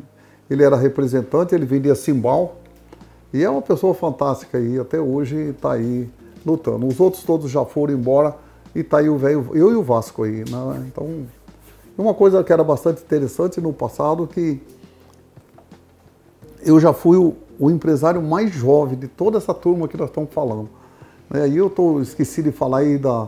Ele 0.49 0.63
era 0.63 0.75
representante, 0.75 1.53
ele 1.53 1.65
vendia 1.65 1.95
cimbal. 1.95 2.57
E 3.33 3.43
é 3.43 3.49
uma 3.49 3.61
pessoa 3.61 3.93
fantástica 3.93 4.57
aí, 4.57 4.79
até 4.79 4.99
hoje 4.99 5.35
está 5.49 5.73
aí 5.73 6.09
lutando. 6.45 6.87
Os 6.87 6.99
outros 6.99 7.23
todos 7.23 7.49
já 7.51 7.65
foram 7.65 7.93
embora 7.93 8.35
e 8.73 8.83
tá 8.83 8.99
aí 8.99 9.09
o 9.09 9.17
velho, 9.17 9.49
eu 9.53 9.71
e 9.71 9.75
o 9.75 9.81
Vasco 9.81 10.23
aí, 10.23 10.43
né? 10.49 10.85
Então, 10.87 11.25
uma 11.97 12.13
coisa 12.13 12.43
que 12.43 12.51
era 12.51 12.63
bastante 12.63 13.01
interessante 13.01 13.61
no 13.61 13.71
passado 13.71 14.27
que 14.27 14.61
eu 16.61 16.79
já 16.79 16.91
fui 16.91 17.17
o, 17.17 17.35
o 17.59 17.69
empresário 17.69 18.21
mais 18.21 18.51
jovem 18.51 18.97
de 18.97 19.07
toda 19.07 19.37
essa 19.37 19.53
turma 19.53 19.87
que 19.87 19.95
nós 19.95 20.09
estamos 20.09 20.31
falando. 20.33 20.69
Né? 21.29 21.43
Aí 21.43 21.57
eu 21.57 21.69
tô 21.69 22.01
esqueci 22.01 22.41
de 22.41 22.51
falar 22.51 22.79
aí 22.79 22.97
da 22.97 23.27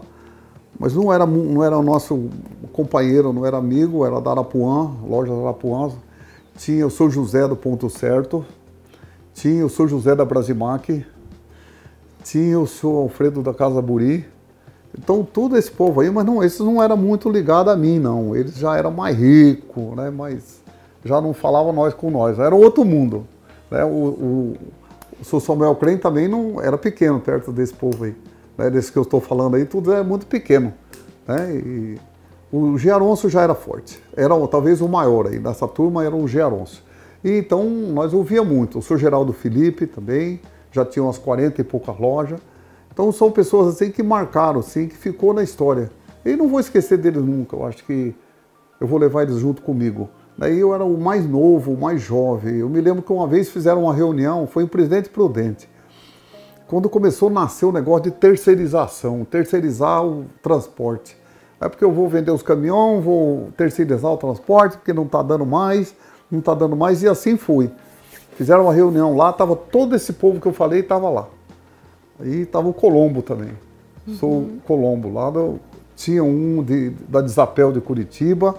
mas 0.79 0.93
não 0.93 1.11
era 1.11 1.25
não 1.25 1.63
era 1.63 1.81
nosso 1.81 2.29
companheiro, 2.71 3.33
não 3.33 3.45
era 3.45 3.57
amigo, 3.57 4.05
era 4.05 4.21
da 4.21 4.31
Arapuã, 4.31 4.91
loja 5.07 5.33
da 5.33 5.41
Arapuã. 5.41 5.91
Tinha 6.55 6.85
o 6.85 6.91
seu 6.91 7.09
José 7.09 7.47
do 7.47 7.55
Ponto 7.55 7.89
Certo, 7.89 8.45
tinha 9.33 9.65
o 9.65 9.69
seu 9.69 9.87
José 9.87 10.15
da 10.15 10.25
Brasimac, 10.25 11.05
tinha 12.23 12.59
o 12.59 12.67
seu 12.67 12.95
Alfredo 12.97 13.41
da 13.41 13.53
Casa 13.53 13.81
Buri. 13.81 14.25
Então, 14.97 15.23
todo 15.23 15.57
esse 15.57 15.69
povo 15.69 16.01
aí, 16.01 16.09
mas 16.09 16.25
não, 16.25 16.43
esses 16.43 16.59
não 16.59 16.81
eram 16.81 16.97
muito 16.97 17.29
ligados 17.29 17.71
a 17.71 17.75
mim, 17.75 17.99
não. 17.99 18.35
Eles 18.35 18.55
já 18.55 18.75
eram 18.75 18.91
mais 18.91 19.15
ricos, 19.15 19.95
né? 19.95 20.09
Mas 20.09 20.61
já 21.05 21.21
não 21.21 21.33
falavam 21.33 21.71
nós 21.71 21.93
com 21.93 22.09
nós. 22.09 22.39
Era 22.39 22.55
outro 22.55 22.83
mundo. 22.83 23.25
Né? 23.69 23.83
O, 23.85 23.87
o, 23.87 24.57
o 25.31 25.39
Samuel 25.39 25.75
Crem 25.75 25.97
também 25.97 26.27
não 26.27 26.61
era 26.61 26.77
pequeno 26.77 27.19
perto 27.19 27.51
desse 27.51 27.73
povo 27.73 28.05
aí. 28.05 28.15
Né? 28.57 28.69
Desse 28.69 28.91
que 28.91 28.97
eu 28.97 29.03
estou 29.03 29.21
falando 29.21 29.55
aí, 29.55 29.65
tudo 29.65 29.93
é 29.93 30.01
muito 30.01 30.25
pequeno. 30.25 30.73
Né? 31.27 31.55
E 31.55 31.97
o 32.51 32.77
Gearonso 32.77 33.29
já 33.29 33.41
era 33.41 33.53
forte. 33.53 34.01
Era 34.15 34.35
talvez 34.47 34.81
o 34.81 34.87
maior 34.87 35.27
aí. 35.27 35.39
Nessa 35.39 35.67
turma 35.67 36.03
era 36.03 36.15
o 36.15 36.27
Gearonso. 36.27 36.83
E 37.23 37.37
então 37.37 37.65
nós 37.69 38.13
ouvia 38.13 38.43
muito. 38.43 38.79
O 38.79 38.81
senhor 38.81 38.97
Geraldo 38.99 39.33
Felipe 39.33 39.85
também, 39.85 40.41
já 40.71 40.85
tinha 40.85 41.03
umas 41.03 41.17
40 41.17 41.61
e 41.61 41.63
poucas 41.63 41.99
lojas. 41.99 42.39
Então 42.97 43.11
são 43.11 43.29
pessoas 43.29 43.75
assim 43.75 43.91
que 43.91 44.01
marcaram, 44.01 44.59
assim, 44.59 44.87
que 44.87 44.97
ficou 44.97 45.31
na 45.31 45.43
história. 45.43 45.91
E 46.25 46.35
não 46.35 46.47
vou 46.47 46.59
esquecer 46.59 46.97
deles 46.97 47.21
nunca. 47.23 47.55
Eu 47.55 47.63
acho 47.63 47.85
que 47.85 48.15
eu 48.81 48.87
vou 48.87 48.97
levar 48.97 49.21
eles 49.21 49.35
junto 49.37 49.61
comigo. 49.61 50.09
Daí 50.35 50.59
eu 50.59 50.73
era 50.73 50.83
o 50.83 50.97
mais 50.97 51.23
novo, 51.29 51.73
o 51.73 51.79
mais 51.79 52.01
jovem. 52.01 52.55
Eu 52.55 52.67
me 52.67 52.81
lembro 52.81 53.03
que 53.03 53.13
uma 53.13 53.27
vez 53.27 53.51
fizeram 53.51 53.83
uma 53.83 53.93
reunião, 53.93 54.47
foi 54.47 54.63
em 54.63 54.67
Presidente 54.67 55.09
Prudente, 55.09 55.69
quando 56.65 56.89
começou 56.89 57.29
a 57.29 57.33
nascer 57.33 57.67
o 57.67 57.71
negócio 57.71 58.05
de 58.05 58.11
terceirização, 58.11 59.23
terceirizar 59.25 60.03
o 60.03 60.25
transporte. 60.41 61.15
É 61.61 61.69
porque 61.69 61.85
eu 61.85 61.91
vou 61.91 62.09
vender 62.09 62.31
os 62.31 62.41
caminhões, 62.41 63.03
vou 63.03 63.51
terceirizar 63.55 64.11
o 64.11 64.17
transporte, 64.17 64.75
porque 64.75 64.91
não 64.91 65.03
está 65.03 65.21
dando 65.21 65.45
mais, 65.45 65.95
não 66.31 66.39
está 66.39 66.55
dando 66.55 66.75
mais, 66.75 67.03
e 67.03 67.07
assim 67.07 67.37
foi. 67.37 67.69
Fizeram 68.31 68.63
uma 68.63 68.73
reunião 68.73 69.15
lá, 69.15 69.29
estava 69.29 69.55
todo 69.55 69.95
esse 69.95 70.13
povo 70.13 70.41
que 70.41 70.47
eu 70.47 70.53
falei, 70.53 70.79
estava 70.79 71.07
lá. 71.11 71.36
E 72.21 72.41
estava 72.41 72.67
o 72.67 72.73
Colombo 72.73 73.21
também. 73.21 73.51
Uhum. 74.07 74.15
Sou 74.15 74.47
Colombo, 74.65 75.11
lá 75.11 75.29
do, 75.29 75.59
tinha 75.95 76.23
um 76.23 76.63
de, 76.63 76.91
da 77.09 77.21
Desapel 77.21 77.71
de 77.71 77.81
Curitiba, 77.81 78.55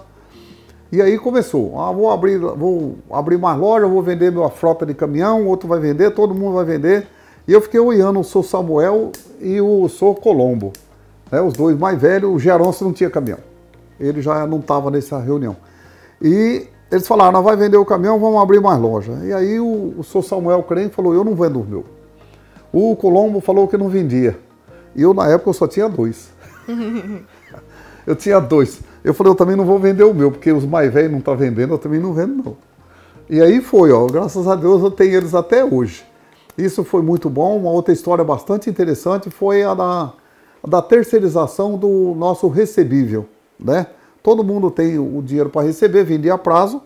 e 0.91 1.01
aí 1.01 1.19
começou, 1.19 1.79
ah, 1.79 1.91
vou 1.91 2.09
abrir, 2.09 2.39
vou 2.39 2.95
abrir 3.11 3.37
mais 3.37 3.59
loja, 3.59 3.87
vou 3.87 4.01
vender 4.01 4.31
minha 4.31 4.49
frota 4.49 4.85
de 4.85 4.93
caminhão, 4.95 5.45
outro 5.47 5.67
vai 5.67 5.79
vender, 5.79 6.11
todo 6.11 6.33
mundo 6.33 6.55
vai 6.55 6.65
vender. 6.65 7.07
E 7.47 7.53
eu 7.53 7.61
fiquei 7.61 7.79
olhando 7.79 8.19
o 8.19 8.23
Sou 8.23 8.41
Samuel 8.41 9.11
e 9.39 9.61
o 9.61 9.87
Sou 9.87 10.15
Colombo, 10.15 10.73
né, 11.31 11.39
os 11.41 11.53
dois 11.53 11.77
mais 11.77 11.99
velhos, 11.99 12.33
o 12.33 12.39
Geronço 12.39 12.83
não 12.83 12.91
tinha 12.91 13.09
caminhão. 13.09 13.37
Ele 13.99 14.21
já 14.21 14.47
não 14.47 14.59
estava 14.59 14.89
nessa 14.89 15.19
reunião. 15.19 15.55
E 16.19 16.65
eles 16.91 17.07
falaram, 17.07 17.33
não 17.33 17.43
vai 17.43 17.55
vender 17.55 17.77
o 17.77 17.85
caminhão, 17.85 18.19
vamos 18.19 18.41
abrir 18.41 18.59
mais 18.59 18.79
loja. 18.79 19.13
E 19.23 19.31
aí 19.31 19.59
o, 19.59 19.93
o 19.99 20.03
Sou 20.03 20.23
Samuel 20.23 20.63
Crem 20.63 20.89
falou, 20.89 21.13
eu 21.13 21.23
não 21.23 21.35
vendo 21.35 21.61
o 21.61 21.63
meu. 21.63 21.85
O 22.71 22.95
Colombo 22.95 23.41
falou 23.41 23.67
que 23.67 23.77
não 23.77 23.89
vendia. 23.89 24.37
E 24.95 25.01
eu, 25.01 25.13
na 25.13 25.27
época, 25.27 25.49
eu 25.49 25.53
só 25.53 25.67
tinha 25.67 25.87
dois. 25.87 26.29
eu 28.05 28.15
tinha 28.15 28.39
dois. 28.39 28.81
Eu 29.03 29.13
falei, 29.13 29.31
eu 29.31 29.35
também 29.35 29.55
não 29.55 29.65
vou 29.65 29.79
vender 29.79 30.03
o 30.03 30.13
meu, 30.13 30.31
porque 30.31 30.51
os 30.51 30.65
mais 30.65 30.91
velhos 30.91 31.11
não 31.11 31.19
estão 31.19 31.35
tá 31.35 31.39
vendendo, 31.39 31.73
eu 31.73 31.77
também 31.77 31.99
não 31.99 32.13
vendo 32.13 32.43
não. 32.43 32.57
E 33.29 33.41
aí 33.41 33.61
foi, 33.61 33.91
ó, 33.91 34.05
graças 34.07 34.47
a 34.47 34.55
Deus 34.55 34.81
eu 34.81 34.91
tenho 34.91 35.15
eles 35.15 35.33
até 35.35 35.63
hoje. 35.63 36.03
Isso 36.57 36.83
foi 36.83 37.01
muito 37.01 37.29
bom. 37.29 37.57
Uma 37.57 37.71
outra 37.71 37.93
história 37.93 38.23
bastante 38.23 38.69
interessante 38.69 39.29
foi 39.29 39.63
a 39.63 39.73
da, 39.73 40.13
da 40.67 40.81
terceirização 40.81 41.77
do 41.77 42.13
nosso 42.15 42.47
recebível, 42.47 43.27
né? 43.59 43.87
Todo 44.21 44.43
mundo 44.43 44.69
tem 44.69 44.99
o 44.99 45.21
dinheiro 45.21 45.49
para 45.49 45.65
receber, 45.65 46.03
vendia 46.03 46.33
a 46.33 46.37
prazo. 46.37 46.81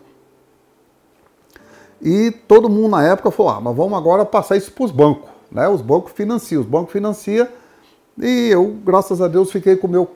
E 2.00 2.30
todo 2.30 2.68
mundo 2.68 2.90
na 2.90 3.04
época 3.04 3.30
falou: 3.30 3.52
ah, 3.52 3.60
mas 3.60 3.74
vamos 3.74 3.98
agora 3.98 4.24
passar 4.24 4.56
isso 4.56 4.70
para 4.70 4.84
os 4.84 4.90
bancos. 4.90 5.33
Né? 5.54 5.68
Os 5.68 5.80
bancos 5.80 6.12
financiam, 6.12 6.60
os 6.60 6.66
bancos 6.66 6.92
financiam. 6.92 7.48
E 8.20 8.50
eu, 8.50 8.76
graças 8.84 9.22
a 9.22 9.28
Deus, 9.28 9.50
fiquei 9.50 9.76
com 9.76 9.86
o 9.86 9.90
meu 9.90 10.10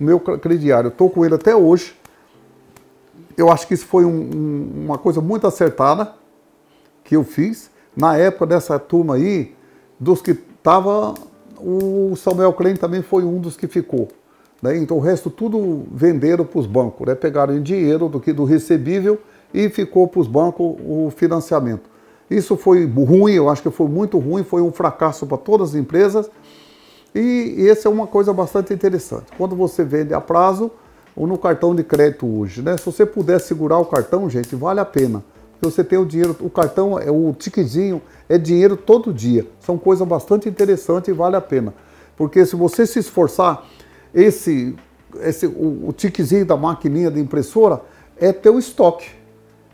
o 0.00 0.02
meu 0.02 0.18
crediário. 0.18 0.88
Estou 0.88 1.10
com 1.10 1.24
ele 1.24 1.34
até 1.34 1.54
hoje. 1.54 1.94
Eu 3.36 3.50
acho 3.50 3.68
que 3.68 3.74
isso 3.74 3.86
foi 3.86 4.04
um, 4.04 4.08
um, 4.08 4.84
uma 4.86 4.98
coisa 4.98 5.20
muito 5.20 5.46
acertada 5.46 6.14
que 7.04 7.14
eu 7.14 7.22
fiz. 7.22 7.70
Na 7.94 8.16
época 8.16 8.46
dessa 8.46 8.78
turma 8.78 9.16
aí, 9.16 9.54
dos 9.98 10.22
que 10.22 10.30
estava, 10.30 11.14
o 11.58 12.16
Samuel 12.16 12.52
Klein 12.54 12.76
também 12.76 13.02
foi 13.02 13.24
um 13.24 13.38
dos 13.38 13.56
que 13.56 13.68
ficou. 13.68 14.08
Né? 14.62 14.78
Então 14.78 14.96
o 14.96 15.00
resto 15.00 15.28
tudo 15.28 15.84
venderam 15.92 16.44
para 16.44 16.58
os 16.58 16.66
bancos, 16.66 17.06
né? 17.06 17.14
pegaram 17.14 17.56
em 17.56 17.62
dinheiro 17.62 18.08
do 18.08 18.18
que 18.18 18.32
do 18.32 18.44
recebível 18.44 19.20
e 19.52 19.68
ficou 19.68 20.08
para 20.08 20.20
os 20.20 20.26
bancos 20.26 20.76
o 20.80 21.10
financiamento. 21.14 21.90
Isso 22.30 22.56
foi 22.56 22.86
ruim, 22.86 23.32
eu 23.32 23.48
acho 23.48 23.62
que 23.62 23.70
foi 23.70 23.88
muito 23.88 24.18
ruim, 24.18 24.44
foi 24.44 24.62
um 24.62 24.70
fracasso 24.70 25.26
para 25.26 25.36
todas 25.36 25.70
as 25.70 25.74
empresas 25.74 26.30
e 27.14 27.66
essa 27.68 27.88
é 27.88 27.90
uma 27.90 28.06
coisa 28.06 28.32
bastante 28.32 28.72
interessante. 28.72 29.26
Quando 29.36 29.56
você 29.56 29.82
vende 29.84 30.14
a 30.14 30.20
prazo 30.20 30.70
ou 31.16 31.26
no 31.26 31.36
cartão 31.36 31.74
de 31.74 31.82
crédito 31.82 32.26
hoje, 32.26 32.62
né? 32.62 32.76
Se 32.76 32.86
você 32.86 33.04
puder 33.04 33.40
segurar 33.40 33.78
o 33.78 33.84
cartão, 33.84 34.30
gente, 34.30 34.54
vale 34.54 34.78
a 34.78 34.84
pena. 34.84 35.24
Você 35.60 35.84
tem 35.84 35.98
o 35.98 36.06
dinheiro, 36.06 36.34
o 36.40 36.48
cartão, 36.48 36.98
é 36.98 37.10
o 37.10 37.34
tiquezinho 37.36 38.00
é 38.28 38.38
dinheiro 38.38 38.76
todo 38.76 39.12
dia. 39.12 39.46
São 39.58 39.76
coisas 39.76 40.06
bastante 40.06 40.48
interessantes 40.48 41.08
e 41.08 41.12
vale 41.12 41.36
a 41.36 41.40
pena. 41.40 41.74
Porque 42.16 42.46
se 42.46 42.54
você 42.54 42.86
se 42.86 43.00
esforçar, 43.00 43.66
esse, 44.14 44.74
esse 45.20 45.46
o, 45.46 45.88
o 45.88 45.92
tiquezinho 45.92 46.46
da 46.46 46.56
maquininha 46.56 47.10
de 47.10 47.20
impressora 47.20 47.82
é 48.16 48.32
teu 48.32 48.58
estoque. 48.58 49.19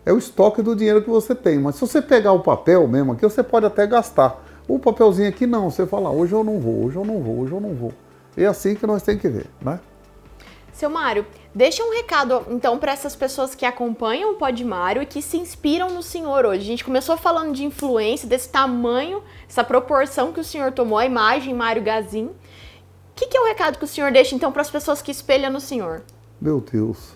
É 0.07 0.13
o 0.13 0.19
estoque 0.19 0.63
do 0.63 0.77
dinheiro 0.77 1.03
que 1.03 1.11
você 1.11 1.35
tem. 1.35 1.59
Mas 1.59 1.75
se 1.75 1.81
você 1.81 2.01
pegar 2.01 2.31
o 2.31 2.39
papel 2.39 2.87
mesmo 2.87 3.13
aqui, 3.13 3.23
você 3.23 3.43
pode 3.43 3.67
até 3.67 3.85
gastar. 3.89 4.41
O 4.69 4.79
papelzinho 4.79 5.29
aqui 5.29 5.47
não, 5.49 5.69
você 5.69 5.85
fala, 5.85 6.11
hoje 6.11 6.33
eu 6.33 6.45
não 6.45 6.61
vou, 6.61 6.85
hoje 6.85 6.97
eu 6.97 7.05
não 7.05 7.21
vou, 7.21 7.41
hoje 7.41 7.53
eu 7.53 7.61
não 7.61 7.75
vou. 7.75 7.93
É 8.37 8.47
assim 8.47 8.77
que 8.77 8.87
nós 8.87 9.03
temos 9.03 9.21
que 9.21 9.29
ver, 9.29 9.47
né? 9.61 9.81
Seu 10.73 10.91
Mário, 10.91 11.25
deixa 11.55 11.83
um 11.83 11.91
recado 11.91 12.45
então 12.51 12.79
para 12.79 12.93
essas 12.93 13.17
pessoas 13.17 13.55
que 13.55 13.65
acompanham 13.65 14.33
o 14.33 14.35
Pod 14.35 14.63
Mário 14.63 15.03
e 15.03 15.07
que 15.07 15.23
se 15.23 15.39
inspiram 15.39 15.89
no 15.91 16.03
senhor 16.03 16.45
hoje. 16.45 16.61
A 16.61 16.67
gente 16.67 16.85
começou 16.85 17.17
falando 17.17 17.53
de 17.53 17.65
influência, 17.65 18.29
desse 18.29 18.49
tamanho, 18.49 19.23
essa 19.49 19.65
proporção 19.65 20.33
que 20.33 20.41
o 20.41 20.45
senhor 20.45 20.71
tomou, 20.73 20.99
a 20.99 21.07
imagem 21.07 21.55
Mário 21.55 21.83
Gazin. 21.83 22.27
O 22.27 22.35
que, 23.17 23.27
que 23.27 23.37
é 23.37 23.41
o 23.41 23.47
recado 23.47 23.79
que 23.79 23.85
o 23.85 23.89
senhor 23.89 24.13
deixa 24.13 24.35
então 24.35 24.53
para 24.53 24.63
as 24.63 24.71
pessoas 24.71 25.01
que 25.01 25.11
espelham 25.11 25.51
no 25.51 25.61
senhor? 25.61 26.03
Meu 26.41 26.61
Deus. 26.61 27.15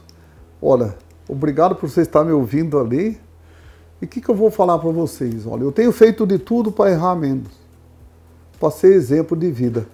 Olha, 0.62 0.96
obrigado 1.28 1.74
por 1.74 1.88
você 1.88 2.02
estar 2.02 2.24
me 2.24 2.32
ouvindo 2.32 2.78
ali. 2.78 3.20
E 4.00 4.04
o 4.04 4.08
que, 4.08 4.20
que 4.20 4.28
eu 4.28 4.34
vou 4.34 4.50
falar 4.50 4.78
para 4.78 4.90
vocês? 4.90 5.46
Olha, 5.46 5.62
eu 5.62 5.72
tenho 5.72 5.92
feito 5.92 6.26
de 6.26 6.38
tudo 6.38 6.72
para 6.72 6.90
errar 6.90 7.14
menos, 7.14 7.52
para 8.58 8.70
ser 8.70 8.94
exemplo 8.94 9.36
de 9.36 9.50
vida. 9.50 9.86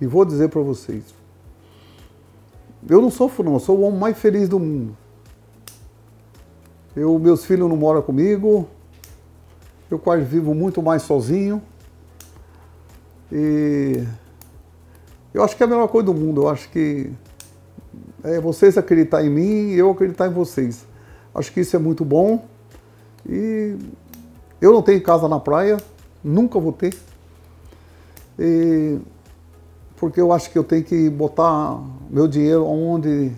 E 0.00 0.06
vou 0.06 0.24
dizer 0.24 0.48
para 0.48 0.60
vocês: 0.60 1.02
eu 2.88 3.00
não 3.00 3.10
sofro, 3.10 3.42
não, 3.42 3.54
eu 3.54 3.60
sou 3.60 3.78
o 3.78 3.82
homem 3.82 3.98
mais 3.98 4.18
feliz 4.18 4.48
do 4.48 4.58
mundo. 4.58 4.96
Eu, 6.94 7.18
meus 7.18 7.44
filhos 7.44 7.68
não 7.68 7.76
moram 7.76 8.02
comigo, 8.02 8.68
eu 9.90 9.98
quase 9.98 10.24
vivo 10.24 10.54
muito 10.54 10.82
mais 10.82 11.02
sozinho. 11.02 11.62
E 13.30 14.04
eu 15.32 15.42
acho 15.42 15.56
que 15.56 15.62
é 15.62 15.66
a 15.66 15.68
melhor 15.68 15.88
coisa 15.88 16.06
do 16.06 16.14
mundo. 16.14 16.42
Eu 16.42 16.48
acho 16.48 16.68
que 16.70 17.12
é 18.36 18.40
vocês 18.40 18.76
acreditar 18.76 19.24
em 19.24 19.30
mim 19.30 19.70
e 19.70 19.78
eu 19.78 19.90
acreditar 19.90 20.28
em 20.28 20.32
vocês. 20.32 20.86
Acho 21.34 21.52
que 21.52 21.60
isso 21.60 21.74
é 21.76 21.78
muito 21.78 22.04
bom. 22.04 22.44
E 23.28 23.76
eu 24.60 24.72
não 24.72 24.82
tenho 24.82 25.00
casa 25.02 25.28
na 25.28 25.38
praia, 25.38 25.76
nunca 26.22 26.58
vou 26.58 26.72
ter. 26.72 26.96
E, 28.38 28.98
porque 29.96 30.20
eu 30.20 30.32
acho 30.32 30.50
que 30.50 30.58
eu 30.58 30.64
tenho 30.64 30.84
que 30.84 31.08
botar 31.10 31.80
meu 32.10 32.26
dinheiro 32.28 32.64
onde, 32.66 33.32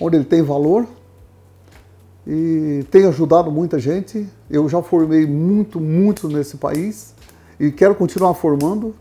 onde 0.00 0.16
ele 0.16 0.24
tem 0.24 0.42
valor. 0.42 0.86
E 2.26 2.84
tem 2.90 3.06
ajudado 3.06 3.50
muita 3.50 3.78
gente. 3.78 4.28
Eu 4.48 4.68
já 4.68 4.82
formei 4.82 5.26
muito, 5.26 5.80
muito 5.80 6.28
nesse 6.28 6.56
país 6.56 7.14
e 7.58 7.70
quero 7.70 7.94
continuar 7.94 8.34
formando. 8.34 8.94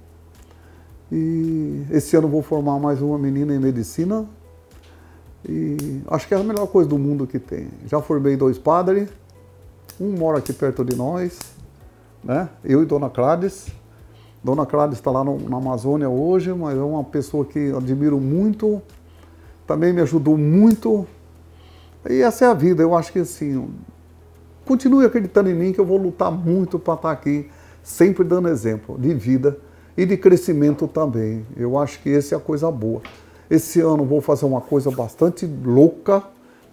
E 1.11 1.85
esse 1.89 2.15
ano 2.15 2.27
vou 2.27 2.41
formar 2.41 2.79
mais 2.79 3.01
uma 3.01 3.17
menina 3.17 3.53
em 3.53 3.59
medicina. 3.59 4.25
E 5.47 6.01
acho 6.07 6.27
que 6.27 6.33
é 6.33 6.37
a 6.37 6.43
melhor 6.43 6.67
coisa 6.67 6.89
do 6.89 6.97
mundo 6.97 7.25
que 7.25 7.39
tem. 7.39 7.67
Já 7.85 8.01
formei 8.01 8.35
dois 8.35 8.57
padres 8.57 9.09
um 9.99 10.11
mora 10.11 10.37
aqui 10.37 10.53
perto 10.53 10.85
de 10.85 10.95
nós, 10.95 11.37
né? 12.23 12.49
Eu 12.63 12.81
e 12.81 12.85
Dona 12.85 13.09
Clades. 13.09 13.67
Dona 14.41 14.65
Clades 14.65 14.97
está 14.97 15.11
lá 15.11 15.23
no, 15.23 15.37
na 15.49 15.57
Amazônia 15.57 16.09
hoje, 16.09 16.53
mas 16.53 16.77
é 16.77 16.81
uma 16.81 17.03
pessoa 17.03 17.43
que 17.43 17.71
admiro 17.75 18.17
muito, 18.19 18.81
também 19.67 19.91
me 19.91 20.01
ajudou 20.01 20.37
muito. 20.37 21.05
E 22.09 22.21
essa 22.21 22.45
é 22.45 22.47
a 22.47 22.53
vida. 22.53 22.81
Eu 22.81 22.95
acho 22.95 23.11
que 23.11 23.19
assim, 23.19 23.67
continue 24.65 25.05
acreditando 25.05 25.49
em 25.49 25.53
mim 25.53 25.73
que 25.73 25.79
eu 25.79 25.85
vou 25.85 25.97
lutar 25.97 26.31
muito 26.31 26.79
para 26.79 26.93
estar 26.93 27.11
aqui, 27.11 27.49
sempre 27.83 28.23
dando 28.23 28.47
exemplo 28.47 28.97
de 28.97 29.13
vida 29.13 29.57
e 29.97 30.05
de 30.05 30.15
crescimento 30.15 30.87
também. 30.87 31.45
Eu 31.57 31.77
acho 31.77 32.01
que 32.01 32.09
essa 32.09 32.35
é 32.35 32.37
a 32.37 32.41
coisa 32.41 32.71
boa. 32.71 33.01
Esse 33.49 33.81
ano 33.81 34.05
vou 34.05 34.21
fazer 34.21 34.45
uma 34.45 34.61
coisa 34.61 34.91
bastante 34.91 35.45
louca, 35.45 36.23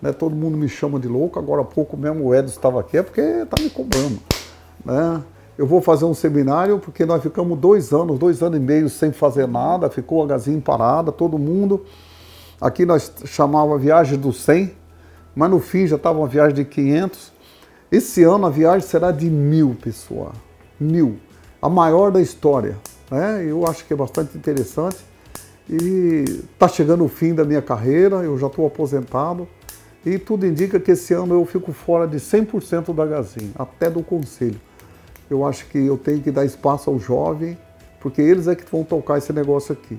né? 0.00 0.12
Todo 0.12 0.36
mundo 0.36 0.58
me 0.58 0.68
chama 0.68 1.00
de 1.00 1.08
louco. 1.08 1.38
Agora 1.38 1.62
há 1.62 1.64
pouco 1.64 1.96
mesmo 1.96 2.26
o 2.26 2.34
Edson 2.34 2.54
estava 2.54 2.80
aqui, 2.80 2.98
é 2.98 3.02
porque 3.02 3.20
está 3.20 3.62
me 3.62 3.70
cobrando, 3.70 4.18
né? 4.84 5.22
Eu 5.56 5.66
vou 5.66 5.80
fazer 5.80 6.04
um 6.04 6.12
seminário 6.12 6.78
porque 6.78 7.06
nós 7.06 7.22
ficamos 7.22 7.58
dois 7.58 7.90
anos, 7.92 8.18
dois 8.18 8.42
anos 8.42 8.58
e 8.58 8.60
meio 8.60 8.90
sem 8.90 9.10
fazer 9.10 9.48
nada, 9.48 9.88
ficou 9.88 10.22
a 10.22 10.26
gazinha 10.26 10.60
parada, 10.60 11.10
todo 11.10 11.38
mundo. 11.38 11.82
Aqui 12.60 12.84
nós 12.84 13.10
chamava 13.24 13.78
viagem 13.78 14.18
do 14.18 14.34
100, 14.34 14.72
mas 15.34 15.50
no 15.50 15.58
fim 15.58 15.86
já 15.86 15.96
estava 15.96 16.18
uma 16.18 16.28
viagem 16.28 16.56
de 16.56 16.64
500. 16.66 17.32
Esse 17.90 18.22
ano 18.22 18.46
a 18.46 18.50
viagem 18.50 18.86
será 18.86 19.10
de 19.10 19.30
mil 19.30 19.74
pessoas, 19.80 20.32
mil, 20.78 21.16
a 21.62 21.70
maior 21.70 22.10
da 22.10 22.20
história. 22.20 22.76
Né? 23.10 23.46
Eu 23.46 23.66
acho 23.66 23.86
que 23.86 23.94
é 23.94 23.96
bastante 23.96 24.36
interessante. 24.36 24.98
E 25.68 26.24
está 26.52 26.68
chegando 26.68 27.04
o 27.04 27.08
fim 27.08 27.34
da 27.34 27.44
minha 27.44 27.62
carreira, 27.62 28.16
eu 28.16 28.38
já 28.38 28.46
estou 28.46 28.66
aposentado. 28.66 29.48
E 30.04 30.18
tudo 30.18 30.46
indica 30.46 30.78
que 30.78 30.92
esse 30.92 31.12
ano 31.12 31.34
eu 31.34 31.44
fico 31.44 31.72
fora 31.72 32.06
de 32.06 32.18
100% 32.18 32.94
da 32.94 33.04
Gazin, 33.04 33.50
até 33.56 33.90
do 33.90 34.02
conselho. 34.02 34.60
Eu 35.28 35.44
acho 35.44 35.66
que 35.66 35.78
eu 35.78 35.98
tenho 35.98 36.20
que 36.20 36.30
dar 36.30 36.44
espaço 36.44 36.88
ao 36.88 36.98
jovem, 36.98 37.58
porque 38.00 38.22
eles 38.22 38.46
é 38.46 38.54
que 38.54 38.64
vão 38.70 38.84
tocar 38.84 39.18
esse 39.18 39.32
negócio 39.32 39.72
aqui. 39.72 39.98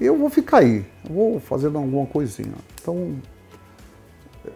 E 0.00 0.06
eu 0.06 0.16
vou 0.16 0.30
ficar 0.30 0.58
aí, 0.58 0.86
vou 1.02 1.40
fazendo 1.40 1.78
alguma 1.78 2.06
coisinha. 2.06 2.54
Então, 2.80 3.16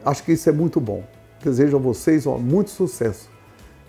acho 0.04 0.22
que 0.22 0.32
isso 0.32 0.48
é 0.48 0.52
muito 0.52 0.80
bom. 0.80 1.02
Desejo 1.42 1.76
a 1.76 1.80
vocês 1.80 2.24
ó, 2.26 2.38
muito 2.38 2.70
sucesso. 2.70 3.28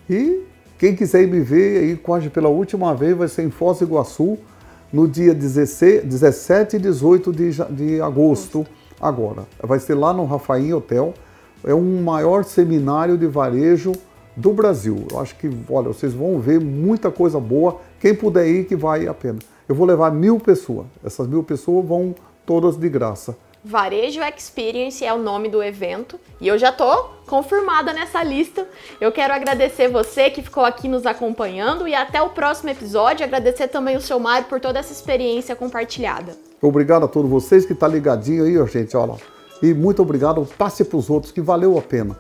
E 0.09 0.43
quem 0.79 0.95
quiser 0.95 1.27
me 1.27 1.39
ver 1.39 1.83
aí 1.83 1.95
quase 1.95 2.29
pela 2.29 2.49
última 2.49 2.95
vez 2.95 3.15
vai 3.15 3.27
ser 3.27 3.43
em 3.43 3.51
Foz 3.51 3.77
do 3.77 3.85
Iguaçu, 3.85 4.39
no 4.91 5.07
dia 5.07 5.33
16, 5.33 6.03
17 6.03 6.75
e 6.75 6.79
18 6.79 7.31
de, 7.31 7.51
de 7.71 8.01
agosto 8.01 8.65
agora. 8.99 9.45
Vai 9.61 9.79
ser 9.79 9.95
lá 9.95 10.13
no 10.13 10.25
Rafaim 10.25 10.73
Hotel. 10.73 11.13
É 11.63 11.73
um 11.73 12.01
maior 12.01 12.43
seminário 12.43 13.17
de 13.17 13.27
varejo 13.27 13.91
do 14.35 14.53
Brasil. 14.53 15.05
Eu 15.11 15.19
acho 15.19 15.35
que, 15.35 15.49
olha, 15.69 15.87
vocês 15.87 16.13
vão 16.13 16.39
ver 16.39 16.59
muita 16.59 17.09
coisa 17.09 17.39
boa. 17.39 17.79
Quem 17.99 18.13
puder 18.13 18.47
ir, 18.47 18.65
que 18.65 18.75
vai 18.75 19.07
a 19.07 19.13
pena. 19.13 19.39
Eu 19.67 19.75
vou 19.75 19.85
levar 19.85 20.11
mil 20.11 20.39
pessoas. 20.39 20.85
Essas 21.03 21.27
mil 21.27 21.43
pessoas 21.43 21.85
vão 21.85 22.13
todas 22.45 22.77
de 22.77 22.87
graça. 22.87 23.35
Varejo 23.67 24.21
Experience 24.21 25.03
é 25.03 25.11
o 25.11 25.17
nome 25.17 25.49
do 25.49 25.63
evento 25.63 26.19
e 26.39 26.47
eu 26.47 26.55
já 26.55 26.71
tô 26.71 27.05
confirmada 27.25 27.93
nessa 27.93 28.21
lista. 28.21 28.67
Eu 29.01 29.11
quero 29.11 29.33
agradecer 29.33 29.87
você 29.87 30.29
que 30.29 30.43
ficou 30.43 30.63
aqui 30.63 30.87
nos 30.87 31.03
acompanhando 31.03 31.87
e 31.87 31.95
até 31.95 32.21
o 32.21 32.29
próximo 32.29 32.69
episódio. 32.69 33.25
Agradecer 33.25 33.67
também 33.67 33.97
o 33.97 34.01
seu 34.01 34.19
Mário 34.19 34.47
por 34.47 34.59
toda 34.59 34.77
essa 34.77 34.93
experiência 34.93 35.55
compartilhada. 35.55 36.37
Obrigado 36.61 37.05
a 37.05 37.07
todos 37.07 37.27
vocês 37.27 37.65
que 37.65 37.73
tá 37.73 37.87
ligadinho 37.87 38.45
aí, 38.45 38.67
gente, 38.67 38.95
olha. 38.95 39.15
E 39.63 39.73
muito 39.73 39.99
obrigado, 39.99 40.47
passe 40.59 40.85
para 40.85 40.97
os 40.97 41.09
outros 41.09 41.31
que 41.31 41.41
valeu 41.41 41.75
a 41.75 41.81
pena. 41.81 42.15